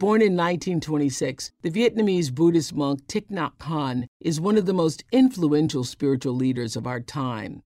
Born 0.00 0.22
in 0.22 0.32
1926, 0.32 1.52
the 1.60 1.70
Vietnamese 1.70 2.34
Buddhist 2.34 2.72
monk 2.72 3.06
Thich 3.06 3.26
Nhat 3.26 3.58
Hanh 3.58 4.06
is 4.18 4.40
one 4.40 4.56
of 4.56 4.64
the 4.64 4.72
most 4.72 5.04
influential 5.12 5.84
spiritual 5.84 6.32
leaders 6.32 6.74
of 6.74 6.86
our 6.86 7.00
time. 7.00 7.62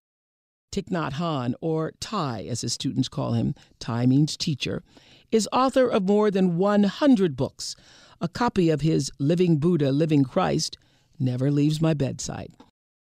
Thich 0.72 0.88
Nhat 0.88 1.12
Hanh, 1.12 1.54
or 1.60 1.92
Thay 2.00 2.48
as 2.48 2.62
his 2.62 2.72
students 2.72 3.08
call 3.08 3.34
him, 3.34 3.54
Thay 3.78 4.04
means 4.06 4.36
teacher, 4.36 4.82
is 5.30 5.48
author 5.52 5.86
of 5.86 6.08
more 6.08 6.28
than 6.28 6.58
100 6.58 7.36
books. 7.36 7.76
A 8.20 8.26
copy 8.26 8.68
of 8.68 8.80
his 8.80 9.12
Living 9.20 9.58
Buddha, 9.58 9.92
Living 9.92 10.24
Christ 10.24 10.76
never 11.20 11.52
leaves 11.52 11.80
my 11.80 11.94
bedside. 11.94 12.50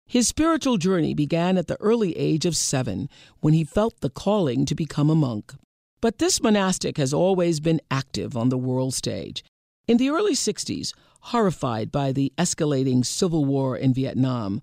His 0.06 0.28
spiritual 0.28 0.76
journey 0.76 1.14
began 1.14 1.58
at 1.58 1.68
the 1.68 1.80
early 1.80 2.18
age 2.18 2.46
of 2.46 2.58
seven 2.58 3.08
when 3.40 3.54
he 3.54 3.64
felt 3.64 4.02
the 4.02 4.10
calling 4.10 4.66
to 4.66 4.76
become 4.76 5.10
a 5.10 5.16
monk. 5.16 5.54
But 6.02 6.18
this 6.18 6.42
monastic 6.42 6.98
has 6.98 7.14
always 7.14 7.60
been 7.60 7.80
active 7.92 8.36
on 8.36 8.50
the 8.50 8.58
world 8.58 8.94
stage. 8.94 9.44
In 9.88 9.98
the 9.98 10.10
early 10.10 10.34
60s, 10.34 10.94
horrified 11.26 11.92
by 11.92 12.12
the 12.12 12.34
escalating 12.38 13.06
civil 13.06 13.46
war 13.46 13.78
in 13.78 13.94
Vietnam, 13.94 14.62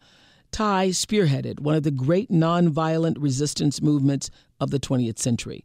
Thay 0.51 0.91
spearheaded 0.91 1.61
one 1.61 1.75
of 1.75 1.83
the 1.83 1.91
great 1.91 2.31
nonviolent 2.31 3.17
resistance 3.19 3.81
movements 3.83 4.31
of 4.59 4.71
the 4.71 4.81
20th 4.81 5.19
century. 5.19 5.63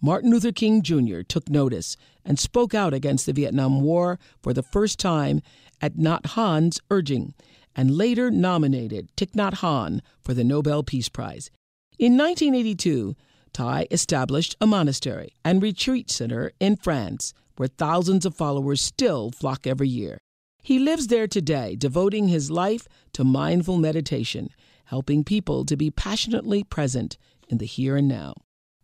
Martin 0.00 0.30
Luther 0.30 0.52
King 0.52 0.82
Jr. 0.82 1.20
took 1.20 1.50
notice 1.50 1.96
and 2.24 2.38
spoke 2.38 2.74
out 2.74 2.94
against 2.94 3.26
the 3.26 3.34
Vietnam 3.34 3.82
War 3.82 4.18
for 4.42 4.54
the 4.54 4.62
first 4.62 4.98
time 4.98 5.42
at 5.82 5.96
Nhat 5.96 6.22
Hanh's 6.22 6.80
urging, 6.90 7.34
and 7.76 7.90
later 7.90 8.30
nominated 8.30 9.10
Thich 9.16 9.32
Nhat 9.32 9.56
Hanh 9.56 10.00
for 10.22 10.32
the 10.32 10.44
Nobel 10.44 10.82
Peace 10.82 11.10
Prize. 11.10 11.50
In 11.98 12.16
1982, 12.16 13.14
Thay 13.52 13.86
established 13.90 14.56
a 14.60 14.66
monastery 14.66 15.34
and 15.44 15.62
retreat 15.62 16.10
center 16.10 16.52
in 16.60 16.76
France, 16.76 17.34
where 17.56 17.68
thousands 17.68 18.24
of 18.24 18.34
followers 18.34 18.80
still 18.80 19.30
flock 19.30 19.66
every 19.66 19.88
year. 19.88 20.18
He 20.62 20.78
lives 20.78 21.06
there 21.06 21.26
today, 21.26 21.74
devoting 21.76 22.28
his 22.28 22.50
life 22.50 22.86
to 23.14 23.24
mindful 23.24 23.78
meditation, 23.78 24.50
helping 24.86 25.24
people 25.24 25.64
to 25.64 25.76
be 25.76 25.90
passionately 25.90 26.64
present 26.64 27.16
in 27.48 27.58
the 27.58 27.66
here 27.66 27.96
and 27.96 28.08
now. 28.08 28.34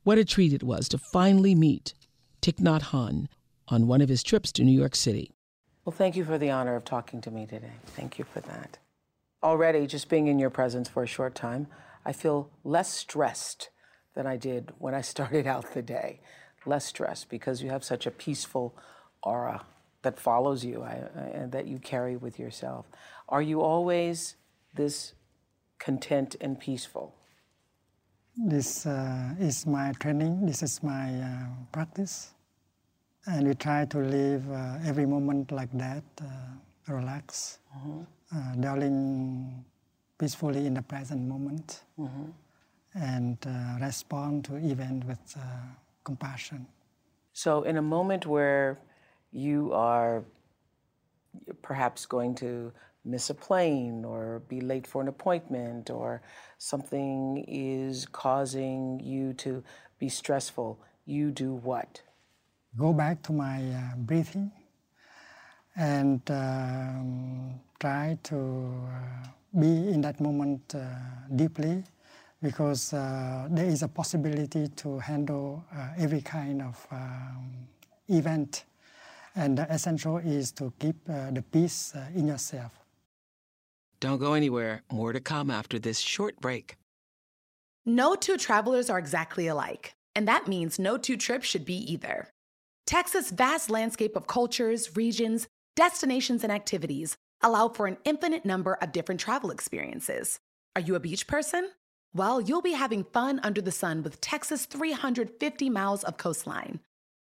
What 0.05 0.19
a 0.19 0.25
treat 0.25 0.53
it 0.53 0.63
was 0.63 0.89
to 0.91 0.99
finally 0.99 1.55
meet 1.55 1.95
Thich 2.43 2.61
Nhat 2.61 2.91
Hanh 2.93 3.27
on 3.69 3.87
one 3.87 4.01
of 4.01 4.09
his 4.09 4.23
trips 4.23 4.53
to 4.53 4.65
New 4.65 4.79
York 4.79 4.95
City. 4.95 5.33
Well, 5.85 5.95
thank 5.95 6.17
you 6.17 6.25
for 6.25 6.39
the 6.39 6.51
honor 6.51 6.77
of 6.77 6.85
talking 6.85 7.21
to 7.23 7.31
me 7.31 7.47
today. 7.47 7.73
Thank 7.87 8.19
you 8.19 8.25
for 8.25 8.41
that. 8.41 8.79
Already, 9.43 9.87
just 9.87 10.09
being 10.09 10.27
in 10.29 10.39
your 10.39 10.51
presence 10.51 10.89
for 10.89 11.03
a 11.03 11.07
short 11.07 11.35
time, 11.35 11.67
I 12.05 12.13
feel 12.13 12.51
less 12.65 12.93
stressed 12.93 13.71
than 14.17 14.27
I 14.27 14.37
did 14.37 14.73
when 14.79 14.95
I 14.95 15.01
started 15.13 15.47
out 15.47 15.73
the 15.75 15.83
day. 15.83 16.21
Less 16.65 16.85
stress 16.87 17.23
because 17.23 17.63
you 17.63 17.71
have 17.71 17.85
such 17.85 18.07
a 18.07 18.11
peaceful 18.11 18.75
aura 19.23 19.65
that 20.03 20.19
follows 20.19 20.65
you 20.65 20.83
and 20.83 21.53
that 21.53 21.67
you 21.69 21.79
carry 21.79 22.17
with 22.17 22.41
yourself. 22.41 22.87
Are 23.29 23.43
you 23.43 23.61
always 23.61 24.35
this 24.75 25.15
content 25.79 26.35
and 26.41 26.59
peaceful? 26.59 27.15
This 28.37 28.85
uh, 28.85 29.35
is 29.39 29.65
my 29.65 29.93
training, 30.01 30.45
this 30.45 30.63
is 30.63 30.83
my 30.83 31.15
uh, 31.15 31.47
practice. 31.71 32.35
And 33.27 33.47
we 33.47 33.55
try 33.55 33.85
to 33.87 33.99
live 33.99 34.45
uh, 34.51 34.79
every 34.85 35.07
moment 35.07 35.53
like 35.53 35.73
that, 35.73 36.05
uh, 36.21 36.27
relax, 36.93 37.59
mm-hmm. 37.77 38.61
dwelling 38.61 39.65
peacefully 40.19 40.67
in 40.67 40.75
the 40.75 40.83
present 40.83 41.23
moment. 41.23 41.83
Mm-hmm 41.99 42.31
and 42.97 43.37
uh, 43.47 43.85
respond 43.85 44.45
to 44.47 44.57
event 44.57 45.05
with 45.05 45.37
uh, 45.37 45.41
compassion. 46.05 46.67
So, 47.33 47.63
in 47.65 47.77
a 47.77 47.83
moment 47.83 48.27
where 48.27 48.79
you 49.31 49.73
are 49.73 50.25
perhaps 51.63 52.07
going 52.07 52.35
to 52.37 52.73
miss 53.05 53.31
a 53.31 53.35
plane 53.35 54.05
or 54.05 54.43
be 54.49 54.61
late 54.61 54.87
for 54.87 55.03
an 55.03 55.09
appointment 55.09 55.91
or 55.91 56.23
something 56.59 57.45
is 57.47 58.07
causing 58.07 58.99
you 59.01 59.35
to 59.35 59.63
be 59.99 60.09
stressful, 60.09 60.81
you 61.05 61.31
do 61.31 61.55
what? 61.55 62.01
Go 62.77 62.93
back 62.93 63.23
to 63.25 63.33
my 63.33 63.63
uh, 63.71 63.97
breathing 63.97 64.51
and 65.77 66.21
um, 66.31 67.61
try 67.79 68.19
to 68.25 68.37
uh, 68.37 69.29
be 69.59 69.89
in 69.89 70.01
that 70.01 70.21
moment 70.21 70.75
uh, 70.75 70.81
deeply 71.35 71.85
because 72.43 72.93
uh, 72.93 73.49
there 73.51 73.67
is 73.67 73.83
a 73.83 73.89
possibility 73.89 74.69
to 74.69 74.99
handle 74.99 75.65
uh, 75.75 75.89
every 75.99 76.21
kind 76.21 76.63
of 76.63 76.87
um, 76.91 77.51
event. 78.09 78.65
And 79.35 79.59
the 79.59 79.71
essential 79.73 80.19
is 80.19 80.53
to 80.53 80.73
keep 80.79 80.97
uh, 81.09 81.31
the 81.31 81.43
peace 81.43 81.95
uh, 81.95 82.07
in 82.15 82.27
yourself. 82.29 82.73
Don't 84.01 84.19
go 84.19 84.35
anywhere. 84.35 84.83
More 84.93 85.13
to 85.13 85.21
come 85.21 85.51
after 85.51 85.79
this 85.79 85.99
short 85.99 86.41
break. 86.41 86.77
No 87.85 88.15
two 88.15 88.37
travelers 88.37 88.91
are 88.91 88.99
exactly 88.99 89.47
alike, 89.47 89.95
and 90.15 90.27
that 90.27 90.49
means 90.49 90.79
no 90.79 90.99
two 90.99 91.17
trips 91.17 91.47
should 91.47 91.65
be 91.65 91.93
either. 91.93 92.29
Texas' 92.87 93.31
vast 93.31 93.71
landscape 93.71 94.17
of 94.17 94.27
cultures, 94.27 94.97
regions, 94.97 95.49
destinations, 95.77 96.43
and 96.43 96.53
activities 96.53 97.17
allow 97.43 97.69
for 97.69 97.87
an 97.87 97.97
infinite 98.05 98.45
number 98.45 98.75
of 98.75 98.93
different 98.93 99.21
travel 99.21 99.51
experiences. 99.51 100.41
Are 100.75 100.81
you 100.81 100.95
a 100.95 101.01
beach 101.01 101.27
person? 101.27 101.71
Well, 102.17 102.41
you'll 102.41 102.63
be 102.63 102.73
having 102.73 103.05
fun 103.05 103.41
under 103.43 103.61
the 103.61 103.71
sun 103.71 104.03
with 104.03 104.23
Texas' 104.23 104.65
350 104.65 105.69
miles 105.69 106.03
of 106.03 106.17
coastline. 106.17 106.81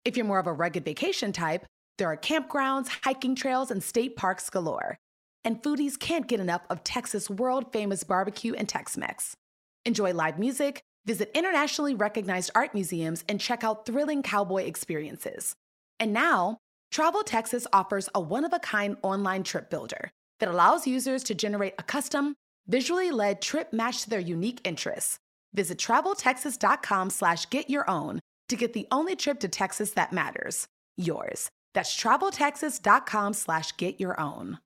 If 0.04 0.18
you're 0.18 0.26
more 0.26 0.40
of 0.40 0.48
a 0.48 0.52
rugged 0.52 0.84
vacation 0.84 1.32
type, 1.32 1.64
there 2.00 2.08
are 2.08 2.18
campgrounds, 2.18 2.90
hiking 3.04 3.36
trails, 3.36 3.70
and 3.70 3.84
state 3.84 4.16
parks 4.16 4.50
galore. 4.50 4.98
And 5.44 5.62
foodies 5.62 6.00
can't 6.00 6.26
get 6.28 6.40
enough 6.40 6.64
of 6.72 6.84
Texas' 6.84 7.30
world 7.30 7.72
famous 7.72 8.04
barbecue 8.04 8.56
and 8.56 8.68
Tex 8.68 8.98
Mex. 8.98 9.36
Enjoy 9.86 10.12
live 10.12 10.40
music, 10.40 10.82
visit 11.06 11.30
internationally 11.36 11.94
recognized 11.94 12.50
art 12.56 12.74
museums, 12.74 13.24
and 13.30 13.40
check 13.40 13.64
out 13.64 13.86
thrilling 13.86 14.24
cowboy 14.24 14.64
experiences. 14.64 15.54
And 16.00 16.14
now, 16.14 16.58
Travel 16.90 17.22
Texas 17.22 17.68
offers 17.72 18.10
a 18.16 18.20
one 18.20 18.44
of 18.44 18.54
a 18.54 18.60
kind 18.60 18.98
online 19.04 19.44
trip 19.44 19.70
builder 19.70 20.10
that 20.40 20.50
allows 20.50 20.88
users 20.88 21.24
to 21.26 21.36
generate 21.36 21.76
a 21.78 21.84
custom, 21.84 22.34
visually 22.70 23.12
led 23.12 23.42
trip 23.42 23.74
matched 23.74 24.04
to 24.04 24.10
their 24.10 24.20
unique 24.20 24.62
interests. 24.64 25.20
Visit 25.54 25.78
traveltexas.com 25.80 27.10
slash 27.10 27.50
get 27.50 27.70
your 27.70 27.90
own 27.90 28.20
to 28.50 28.56
get 28.56 28.74
the 28.74 28.88
only 28.92 29.16
trip 29.16 29.40
to 29.40 29.48
Texas 29.48 29.92
that 29.92 30.14
matters, 30.14 30.68
yours. 30.96 31.50
That's 31.74 31.96
traveltexas.com 31.96 33.34
slash 33.34 33.76
get 33.78 34.00
your 34.00 34.20
own. 34.20 34.60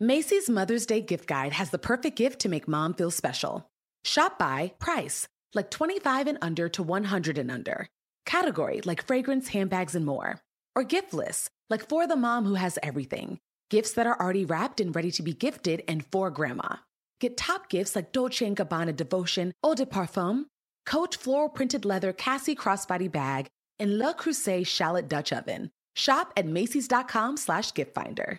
Macy's 0.00 0.50
Mother's 0.50 0.86
Day 0.86 1.00
gift 1.00 1.26
guide 1.28 1.52
has 1.52 1.70
the 1.70 1.78
perfect 1.78 2.16
gift 2.16 2.40
to 2.40 2.48
make 2.48 2.66
mom 2.66 2.94
feel 2.94 3.10
special. 3.10 3.66
Shop 4.04 4.38
by 4.38 4.72
price, 4.78 5.26
like 5.54 5.70
25 5.70 6.26
and 6.26 6.38
under 6.42 6.68
to 6.70 6.82
100 6.82 7.38
and 7.38 7.50
under. 7.50 7.86
Category, 8.26 8.80
like 8.84 9.06
fragrance, 9.06 9.48
handbags, 9.48 9.94
and 9.94 10.04
more. 10.04 10.40
Or 10.74 10.82
gift 10.82 11.14
lists, 11.14 11.48
like 11.70 11.88
for 11.88 12.06
the 12.06 12.16
mom 12.16 12.44
who 12.44 12.54
has 12.54 12.78
everything. 12.82 13.38
Gifts 13.74 13.94
that 13.94 14.06
are 14.06 14.20
already 14.20 14.44
wrapped 14.44 14.80
and 14.80 14.94
ready 14.94 15.10
to 15.10 15.20
be 15.20 15.32
gifted 15.32 15.82
and 15.88 16.06
for 16.06 16.30
grandma. 16.30 16.76
Get 17.18 17.36
top 17.36 17.68
gifts 17.68 17.96
like 17.96 18.12
Dolce 18.12 18.48
& 18.50 18.54
Gabbana 18.54 18.94
Devotion 18.94 19.52
Eau 19.64 19.74
de 19.74 19.84
Parfum, 19.84 20.44
Coach 20.86 21.16
floral 21.16 21.48
printed 21.48 21.84
leather 21.84 22.12
Cassie 22.12 22.54
crossbody 22.54 23.10
bag, 23.10 23.48
and 23.80 23.98
Le 23.98 24.14
Creuset 24.14 24.64
shallot 24.64 25.08
Dutch 25.08 25.32
oven. 25.32 25.72
Shop 25.96 26.32
at 26.36 26.46
Macy's.com 26.46 27.36
slash 27.36 27.74
gift 27.74 27.92
finder. 27.92 28.38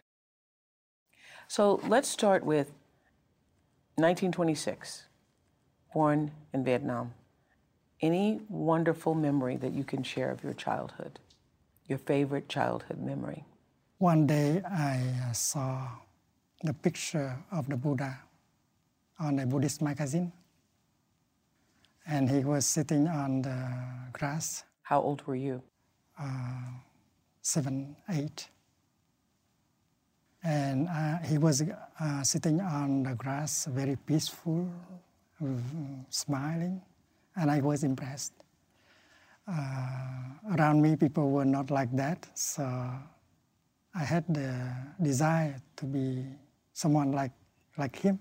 So 1.50 1.82
let's 1.86 2.08
start 2.08 2.46
with 2.46 2.68
1926, 3.96 5.04
born 5.94 6.32
in 6.54 6.64
Vietnam. 6.64 7.14
Any 8.00 8.40
wonderful 8.48 9.14
memory 9.14 9.58
that 9.58 9.74
you 9.74 9.84
can 9.84 10.02
share 10.02 10.32
of 10.32 10.46
your 10.46 10.54
childhood, 10.54 11.20
your 11.88 12.00
favorite 12.00 12.48
childhood 12.48 13.00
memory? 13.00 13.44
One 14.00 14.28
day 14.28 14.62
I 14.70 15.00
uh, 15.30 15.32
saw 15.32 15.88
the 16.62 16.74
picture 16.74 17.34
of 17.50 17.70
the 17.70 17.78
Buddha 17.78 18.20
on 19.18 19.40
a 19.40 19.46
Buddhist 19.46 19.82
magazine, 19.82 20.34
and 22.06 22.30
he 22.30 22.44
was 22.44 22.66
sitting 22.66 23.08
on 23.08 23.42
the 23.42 23.58
grass. 24.12 24.66
How 24.82 25.00
old 25.00 25.26
were 25.26 25.38
you? 25.38 25.64
Uh, 26.20 26.76
seven, 27.42 27.96
eight. 28.10 28.50
And 30.44 30.90
uh, 30.90 31.20
he 31.20 31.38
was 31.38 31.64
uh, 31.64 32.22
sitting 32.24 32.60
on 32.60 33.04
the 33.04 33.16
grass, 33.16 33.66
very 33.72 33.96
peaceful, 33.96 34.70
smiling, 36.10 36.82
and 37.38 37.50
I 37.50 37.62
was 37.62 37.86
impressed. 37.86 38.34
Uh, 39.48 40.58
around 40.58 40.82
me, 40.82 40.98
people 40.98 41.32
were 41.32 41.46
not 41.46 41.72
like 41.72 41.96
that, 41.96 42.28
so 42.34 42.92
I 43.98 44.04
had 44.04 44.26
the 44.28 44.54
desire 45.02 45.56
to 45.78 45.86
be 45.86 46.26
someone 46.74 47.14
like, 47.14 47.32
like 47.78 47.96
him. 47.96 48.20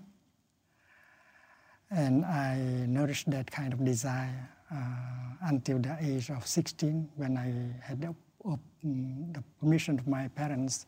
And 1.91 2.25
I 2.25 2.57
nourished 2.87 3.29
that 3.31 3.51
kind 3.51 3.73
of 3.73 3.83
desire 3.83 4.49
uh, 4.73 5.47
until 5.47 5.79
the 5.79 5.97
age 6.01 6.29
of 6.29 6.47
16 6.47 7.09
when 7.15 7.37
I 7.37 7.85
had 7.85 8.01
the, 8.01 8.15
uh, 8.49 8.55
the 8.83 9.43
permission 9.59 9.99
of 9.99 10.07
my 10.07 10.29
parents 10.29 10.87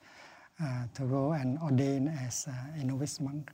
uh, 0.63 0.86
to 0.95 1.04
go 1.04 1.34
and 1.34 1.60
ordain 1.60 2.07
as 2.07 2.48
a 2.48 2.84
novice 2.84 3.19
monk. 3.19 3.51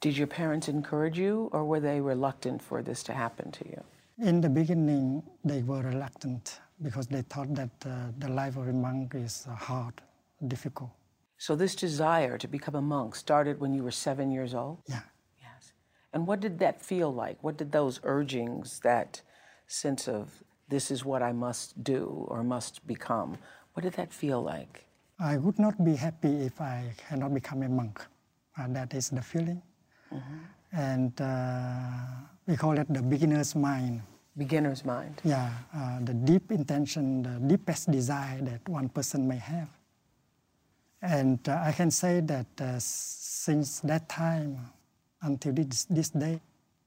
Did 0.00 0.16
your 0.16 0.28
parents 0.28 0.68
encourage 0.68 1.18
you, 1.18 1.50
or 1.52 1.64
were 1.64 1.80
they 1.80 2.00
reluctant 2.00 2.62
for 2.62 2.82
this 2.82 3.02
to 3.02 3.12
happen 3.12 3.50
to 3.50 3.68
you? 3.68 3.82
In 4.18 4.40
the 4.40 4.48
beginning, 4.48 5.22
they 5.44 5.62
were 5.62 5.82
reluctant 5.82 6.60
because 6.82 7.06
they 7.06 7.22
thought 7.22 7.54
that 7.54 7.70
uh, 7.84 8.06
the 8.18 8.28
life 8.28 8.56
of 8.56 8.68
a 8.68 8.72
monk 8.72 9.14
is 9.14 9.46
uh, 9.46 9.54
hard, 9.54 10.00
difficult. 10.46 10.90
So, 11.38 11.56
this 11.56 11.74
desire 11.74 12.36
to 12.38 12.48
become 12.48 12.74
a 12.74 12.82
monk 12.82 13.14
started 13.14 13.60
when 13.60 13.72
you 13.72 13.82
were 13.82 13.90
seven 13.90 14.30
years 14.30 14.54
old? 14.54 14.82
Yeah. 14.86 15.00
Yes. 15.40 15.72
And 16.12 16.26
what 16.26 16.40
did 16.40 16.58
that 16.58 16.82
feel 16.82 17.12
like? 17.12 17.42
What 17.42 17.56
did 17.56 17.72
those 17.72 18.00
urgings, 18.02 18.80
that 18.80 19.22
sense 19.66 20.08
of 20.08 20.42
this 20.68 20.90
is 20.90 21.04
what 21.04 21.22
I 21.22 21.32
must 21.32 21.82
do 21.82 22.26
or 22.28 22.42
must 22.44 22.86
become, 22.86 23.38
what 23.74 23.82
did 23.82 23.94
that 23.94 24.12
feel 24.12 24.42
like? 24.42 24.86
I 25.18 25.36
would 25.36 25.58
not 25.58 25.82
be 25.84 25.96
happy 25.96 26.44
if 26.44 26.60
I 26.60 26.92
cannot 26.96 27.34
become 27.34 27.62
a 27.62 27.68
monk. 27.68 28.00
Uh, 28.58 28.66
that 28.68 28.94
is 28.94 29.10
the 29.10 29.22
feeling. 29.22 29.62
Mm-hmm. 30.12 30.38
And 30.72 31.20
uh, 31.20 32.28
we 32.46 32.56
call 32.56 32.78
it 32.78 32.92
the 32.92 33.02
beginner's 33.02 33.54
mind. 33.54 34.02
Beginner's 34.36 34.84
mind. 34.84 35.20
Yeah, 35.24 35.50
uh, 35.74 35.98
the 36.02 36.14
deep 36.14 36.52
intention, 36.52 37.22
the 37.22 37.40
deepest 37.40 37.90
desire 37.90 38.40
that 38.42 38.68
one 38.68 38.88
person 38.88 39.26
may 39.26 39.36
have. 39.36 39.68
And 41.02 41.38
uh, 41.48 41.62
I 41.64 41.72
can 41.72 41.90
say 41.90 42.20
that 42.20 42.46
uh, 42.60 42.78
since 42.78 43.80
that 43.80 44.08
time 44.08 44.58
until 45.22 45.52
this, 45.52 45.84
this 45.84 46.10
day, 46.10 46.40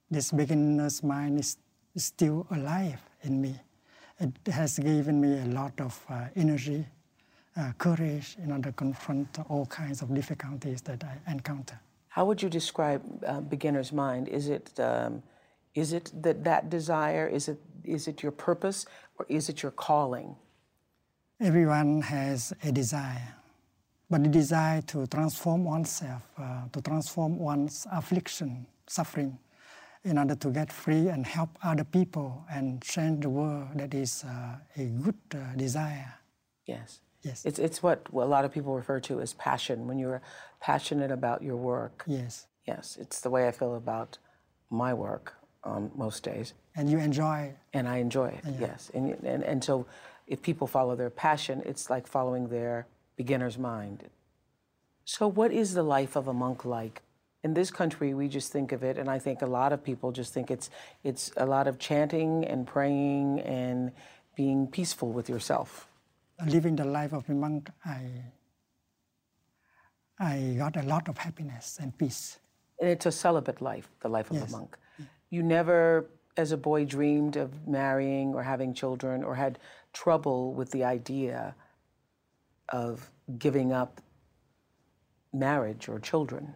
this 0.10 0.32
beginner's 0.32 1.04
mind 1.04 1.40
is, 1.40 1.58
still 1.96 2.48
alive 2.50 3.00
in 3.22 3.40
me. 3.40 3.56
It 4.20 4.52
has 4.52 4.80
given 4.80 5.22
me 5.22 5.40
a 5.40 5.46
lot 5.46 5.80
of 5.80 6.04
uh, 6.10 6.26
energy 6.36 6.84
uh, 7.56 7.72
courage 7.78 8.36
in 8.44 8.52
order 8.52 8.72
to 8.72 8.76
confront 8.76 9.38
all 9.48 9.68
kinds 9.68 10.02
of 10.02 10.12
difficulties 10.16 10.82
that 10.82 11.04
I 11.04 11.32
encounter. 11.32 11.80
How 12.08 12.26
would 12.26 12.42
you 12.42 12.50
describe 12.50 13.02
uh, 13.28 13.42
beginner's 13.42 13.92
mind? 13.94 14.28
Is 14.28 14.50
it 14.50 14.72
um, 14.80 15.22
is 15.76 15.94
it 15.94 16.12
that 16.22 16.44
that 16.44 16.70
desire? 16.70 17.28
Is 17.28 17.48
it 17.48 17.60
is 17.84 18.08
it 18.08 18.24
your 18.24 18.32
purpose 18.32 18.86
or 19.20 19.26
is 19.30 19.50
it 19.50 19.62
your 19.62 19.72
calling? 19.72 20.36
Everyone 21.40 22.02
has 22.02 22.54
a 22.64 22.72
desire, 22.72 23.36
but 24.14 24.22
the 24.22 24.30
desire 24.30 24.80
to 24.84 25.08
transform 25.08 25.64
oneself, 25.64 26.22
uh, 26.38 26.68
to 26.72 26.80
transform 26.82 27.40
one's 27.40 27.88
affliction, 27.92 28.68
suffering, 28.86 29.40
in 30.04 30.20
order 30.20 30.36
to 30.36 30.52
get 30.52 30.72
free 30.72 31.08
and 31.08 31.26
help 31.26 31.50
other 31.64 31.84
people 31.84 32.46
and 32.52 32.80
change 32.84 33.24
the 33.24 33.30
world, 33.30 33.70
that 33.74 33.92
is 33.96 34.24
uh, 34.24 34.56
a 34.78 34.86
good 34.86 35.16
uh, 35.34 35.56
desire. 35.56 36.14
Yes. 36.68 37.02
Yes. 37.24 37.44
It's, 37.44 37.58
it's 37.58 37.82
what 37.82 38.06
a 38.14 38.18
lot 38.36 38.46
of 38.46 38.52
people 38.52 38.76
refer 38.76 39.00
to 39.00 39.20
as 39.20 39.34
passion, 39.34 39.88
when 39.88 39.98
you're 39.98 40.22
passionate 40.60 41.10
about 41.10 41.42
your 41.42 41.58
work. 41.58 42.04
Yes. 42.06 42.46
Yes, 42.68 43.00
it's 43.02 43.20
the 43.20 43.32
way 43.32 43.48
I 43.48 43.52
feel 43.52 43.74
about 43.74 44.20
my 44.70 44.94
work 44.94 45.34
on 45.64 45.90
most 45.96 46.22
days. 46.22 46.54
And 46.76 46.88
you 46.88 47.00
enjoy 47.00 47.38
it. 47.48 47.58
And 47.74 47.88
I 47.88 47.98
enjoy 47.98 48.28
it, 48.28 48.44
yeah. 48.46 48.68
yes. 48.68 48.92
And, 48.94 49.18
and, 49.24 49.44
and 49.44 49.64
so 49.64 49.88
if 50.28 50.44
people 50.44 50.68
follow 50.68 50.96
their 50.96 51.10
passion, 51.10 51.64
it's 51.66 51.90
like 51.90 52.06
following 52.06 52.48
their 52.50 52.86
beginner's 53.16 53.58
mind. 53.58 54.10
So, 55.06 55.28
what 55.28 55.52
is 55.52 55.74
the 55.74 55.84
life 55.84 56.16
of 56.16 56.28
a 56.28 56.34
monk 56.34 56.66
like? 56.66 57.02
In 57.44 57.54
this 57.54 57.72
country, 57.72 58.14
we 58.14 58.30
just 58.30 58.52
think 58.52 58.72
of 58.72 58.84
it, 58.84 58.98
and 58.98 59.10
I 59.10 59.20
think 59.20 59.42
a 59.42 59.46
lot 59.46 59.74
of 59.74 59.84
people 59.84 60.14
just 60.14 60.34
think 60.34 60.50
it's, 60.50 60.70
it's 61.04 61.32
a 61.36 61.46
lot 61.46 61.68
of 61.68 61.78
chanting 61.78 62.46
and 62.46 62.66
praying 62.66 63.42
and 63.42 63.92
being 64.36 64.66
peaceful 64.68 65.12
with 65.12 65.28
yourself 65.30 65.90
living 66.48 66.76
the 66.76 66.86
life 66.86 67.14
of 67.14 67.30
a 67.30 67.34
monk, 67.34 67.70
I, 67.86 68.02
I 70.20 70.56
got 70.58 70.78
a 70.78 70.84
lot 70.84 71.08
of 71.08 71.18
happiness 71.18 71.78
and 71.82 71.98
peace. 71.98 72.40
And 72.80 72.90
it's 72.90 73.06
a 73.06 73.12
celibate 73.12 73.62
life, 73.62 73.90
the 74.02 74.10
life 74.10 74.30
of 74.30 74.38
yes. 74.38 74.50
a 74.50 74.52
monk. 74.52 74.78
You 75.30 75.44
never, 75.44 76.10
as 76.38 76.52
a 76.52 76.58
boy, 76.58 76.86
dreamed 76.86 77.38
of 77.38 77.68
marrying 77.68 78.34
or 78.34 78.44
having 78.44 78.74
children 78.74 79.24
or 79.24 79.36
had 79.36 79.60
trouble 79.94 80.54
with 80.54 80.72
the 80.72 80.84
idea 80.84 81.56
of 82.70 83.10
giving 83.38 83.72
up 83.72 84.02
marriage 85.32 85.90
or 85.90 86.00
children. 86.00 86.54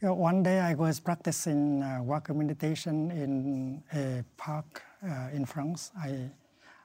You 0.00 0.08
know, 0.08 0.14
one 0.14 0.42
day 0.42 0.60
I 0.60 0.74
was 0.74 1.00
practicing 1.00 1.82
uh, 1.82 2.00
walk 2.02 2.30
meditation 2.30 3.10
in 3.10 3.82
a 3.92 4.24
park 4.36 4.82
uh, 5.02 5.28
in 5.32 5.44
France. 5.44 5.90
I 5.98 6.30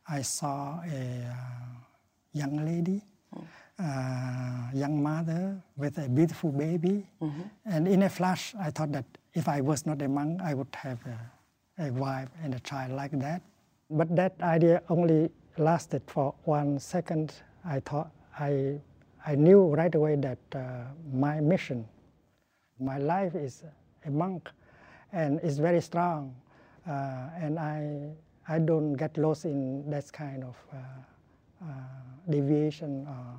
I 0.08 0.22
saw 0.22 0.82
a 0.84 1.25
uh, 1.25 1.34
young 2.34 2.65
lady, 2.65 3.01
uh, 3.79 4.70
young 4.74 5.01
mother 5.01 5.62
with 5.77 5.98
a 5.98 6.10
beautiful 6.10 6.51
baby. 6.51 7.08
Mm-hmm. 7.22 7.41
And 7.65 7.88
in 7.88 8.03
a 8.03 8.10
flash, 8.10 8.53
I 8.60 8.70
thought 8.70 8.91
that 8.91 9.05
if 9.34 9.48
I 9.48 9.62
was 9.62 9.86
not 9.86 10.01
a 10.01 10.08
monk, 10.08 10.41
I 10.41 10.53
would 10.53 10.75
have 10.75 11.00
a, 11.05 11.88
a 11.88 11.91
wife 11.91 12.29
and 12.43 12.53
a 12.53 12.60
child 12.60 12.91
like 12.91 13.17
that. 13.20 13.41
But 13.89 14.15
that 14.15 14.36
idea 14.41 14.82
only 14.89 15.32
lasted 15.58 16.01
for 16.08 16.34
one 16.43 16.79
second. 16.79 17.34
I 17.63 17.79
thought 17.79 18.12
I, 18.40 18.80
I 19.25 19.36
knew 19.36 19.74
right 19.75 19.94
away 19.94 20.16
that 20.18 20.40
uh, 20.56 20.60
my 21.13 21.40
mission, 21.40 21.86
my 22.80 22.98
life 22.98 23.36
is 23.36 23.63
a 24.06 24.12
monk, 24.12 24.50
and 25.12 25.40
is 25.42 25.60
very 25.60 25.82
strong. 25.82 26.36
Uh, 26.88 27.30
and 27.40 27.60
I 27.60 28.12
I 28.48 28.60
don't 28.60 28.94
get 28.94 29.18
lost 29.18 29.46
in 29.46 29.90
that 29.90 30.12
kind 30.12 30.44
of 30.44 30.56
uh, 30.74 30.78
uh, 31.63 31.70
deviation. 32.30 33.08
Uh, 33.08 33.38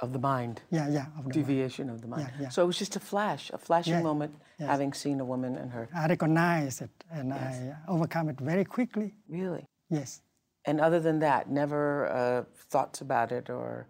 of 0.00 0.12
the 0.12 0.18
mind. 0.18 0.60
Yeah, 0.70 0.88
yeah. 0.88 1.06
Of 1.16 1.26
the 1.26 1.32
deviation 1.32 1.86
mind. 1.86 1.96
of 1.96 2.02
the 2.02 2.08
mind. 2.08 2.28
Yeah, 2.34 2.42
yeah. 2.42 2.48
So 2.48 2.64
it 2.64 2.66
was 2.66 2.78
just 2.78 2.96
a 2.96 3.00
flash, 3.00 3.50
a 3.54 3.58
flashing 3.58 3.94
yeah, 3.94 4.02
moment, 4.02 4.34
yes. 4.58 4.68
having 4.68 4.92
seen 4.92 5.20
a 5.20 5.24
woman 5.24 5.56
and 5.56 5.70
her. 5.70 5.88
I 5.94 6.08
recognize 6.08 6.80
it 6.80 6.90
and 7.12 7.28
yes. 7.28 7.60
I 7.86 7.90
overcome 7.90 8.28
it 8.28 8.40
very 8.40 8.64
quickly. 8.64 9.14
Really? 9.28 9.64
Yes. 9.88 10.20
And 10.64 10.80
other 10.80 11.00
than 11.00 11.18
that, 11.20 11.50
never 11.50 12.06
uh, 12.06 12.44
thoughts 12.70 13.00
about 13.00 13.32
it 13.32 13.50
or 13.50 13.86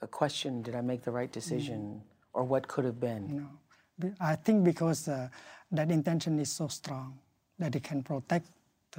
a 0.00 0.06
question: 0.06 0.62
Did 0.62 0.74
I 0.74 0.80
make 0.80 1.02
the 1.02 1.10
right 1.10 1.32
decision, 1.32 1.80
mm. 1.80 2.00
or 2.32 2.44
what 2.44 2.68
could 2.68 2.84
have 2.84 3.00
been? 3.00 3.48
No, 3.98 4.14
I 4.20 4.36
think 4.36 4.64
because 4.64 5.08
uh, 5.08 5.28
that 5.72 5.90
intention 5.90 6.38
is 6.38 6.50
so 6.52 6.68
strong 6.68 7.18
that 7.58 7.74
it 7.74 7.82
can 7.82 8.02
protect 8.02 8.48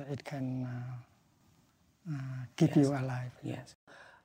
it 0.09 0.23
can 0.23 0.65
uh, 0.65 2.13
uh, 2.13 2.45
keep 2.57 2.75
yes. 2.75 2.85
you 2.85 2.91
alive. 2.91 3.31
Yes. 3.43 3.75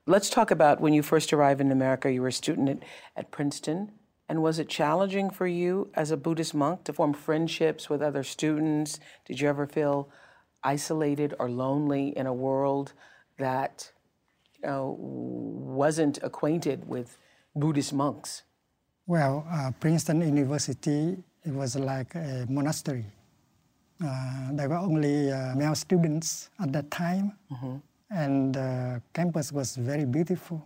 Let's 0.07 0.31
talk 0.31 0.51
about 0.51 0.81
when 0.81 0.95
you 0.95 1.03
first 1.03 1.33
arrived 1.33 1.61
in 1.61 1.71
America. 1.71 2.11
You 2.11 2.23
were 2.23 2.29
a 2.29 2.33
student 2.33 2.69
at, 2.71 2.79
at 3.17 3.31
Princeton. 3.31 3.93
And 4.31 4.43
was 4.43 4.59
it 4.59 4.69
challenging 4.69 5.31
for 5.31 5.47
you 5.47 5.91
as 5.95 6.11
a 6.11 6.17
Buddhist 6.17 6.55
monk 6.55 6.85
to 6.85 6.93
form 6.93 7.15
friendships 7.15 7.89
with 7.89 8.03
other 8.03 8.23
students? 8.23 9.01
Did 9.27 9.41
you 9.41 9.49
ever 9.49 9.67
feel 9.67 10.11
isolated 10.63 11.35
or 11.39 11.49
lonely 11.51 12.17
in 12.17 12.27
a 12.27 12.33
world 12.33 12.93
that 13.39 13.93
you 14.63 14.69
know, 14.69 14.97
wasn't 14.99 16.19
acquainted 16.23 16.89
with 16.89 17.19
Buddhist 17.55 17.93
monks? 17.93 18.43
Well, 19.07 19.47
uh, 19.51 19.71
Princeton 19.81 20.21
University 20.21 21.17
it 21.45 21.55
was 21.55 21.77
like 21.77 22.15
a 22.15 22.47
monastery. 22.49 23.07
Uh, 24.05 24.53
there 24.53 24.69
were 24.69 24.77
only 24.77 25.33
uh, 25.33 25.55
male 25.57 25.75
students 25.75 26.51
at 26.61 26.73
that 26.73 26.91
time, 26.91 27.33
mm-hmm. 27.51 27.77
and 28.11 28.55
the 28.55 29.03
campus 29.13 29.51
was 29.51 29.77
very 29.77 30.05
beautiful. 30.05 30.63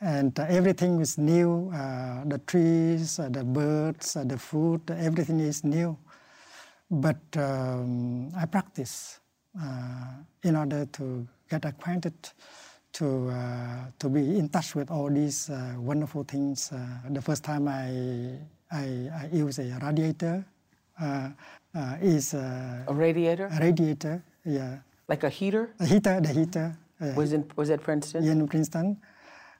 And 0.00 0.38
uh, 0.38 0.46
everything 0.48 0.96
was 0.96 1.18
new 1.18 1.70
uh, 1.74 2.24
the 2.24 2.38
trees, 2.46 3.18
uh, 3.18 3.28
the 3.30 3.44
birds, 3.44 4.14
the 4.14 4.38
food, 4.38 4.80
everything 4.90 5.40
is 5.40 5.64
new. 5.64 5.98
But 6.90 7.20
um, 7.36 8.30
I 8.36 8.46
practice 8.46 9.20
in 10.42 10.56
order 10.56 10.86
to 10.86 11.26
get 11.48 11.64
acquainted 11.64 12.14
to 12.92 13.28
uh, 13.28 13.90
to 13.98 14.08
be 14.08 14.38
in 14.38 14.48
touch 14.48 14.74
with 14.74 14.90
all 14.90 15.10
these 15.10 15.50
uh, 15.50 15.74
wonderful 15.78 16.24
things. 16.24 16.72
Uh, 16.72 16.78
the 17.10 17.20
first 17.20 17.44
time 17.44 17.68
I 17.68 18.38
I, 18.70 19.10
I 19.12 19.28
use 19.32 19.58
a 19.58 19.78
radiator 19.82 20.44
is 22.00 22.34
a 22.34 22.84
radiator. 22.88 23.48
A 23.52 23.60
radiator, 23.60 24.24
yeah. 24.44 24.78
Like 25.08 25.24
a 25.24 25.28
heater. 25.28 25.74
A 25.78 25.86
heater, 25.86 26.20
the 26.20 26.32
heater. 26.32 26.78
was 27.14 27.32
in 27.32 27.44
was 27.56 27.70
at 27.70 27.82
Princeton. 27.82 28.24
In 28.24 28.48
Princeton, 28.48 28.96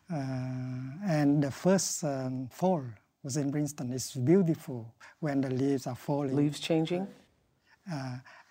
and 0.08 1.42
the 1.42 1.50
first 1.50 2.04
um, 2.04 2.48
fall 2.50 2.84
was 3.26 3.36
in 3.36 3.50
Princeton. 3.50 3.92
It's 3.92 4.14
beautiful 4.14 4.94
when 5.18 5.40
the 5.40 5.50
leaves 5.50 5.88
are 5.88 5.96
falling. 5.96 6.36
Leaves 6.36 6.60
changing. 6.60 7.08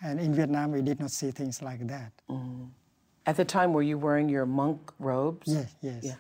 and 0.02 0.20
in 0.20 0.34
Vietnam, 0.34 0.74
we 0.74 0.82
did 0.82 1.00
not 1.00 1.12
see 1.12 1.32
things 1.32 1.62
like 1.62 1.88
that. 1.88 2.12
Mm. 2.30 2.68
At 3.26 3.38
the 3.38 3.46
time, 3.46 3.72
were 3.72 3.88
you 3.92 3.98
wearing 3.98 4.28
your 4.28 4.46
monk 4.46 4.92
robes? 5.00 5.48
Yes, 5.48 5.74
yes. 5.82 6.04
Yeah. 6.04 6.16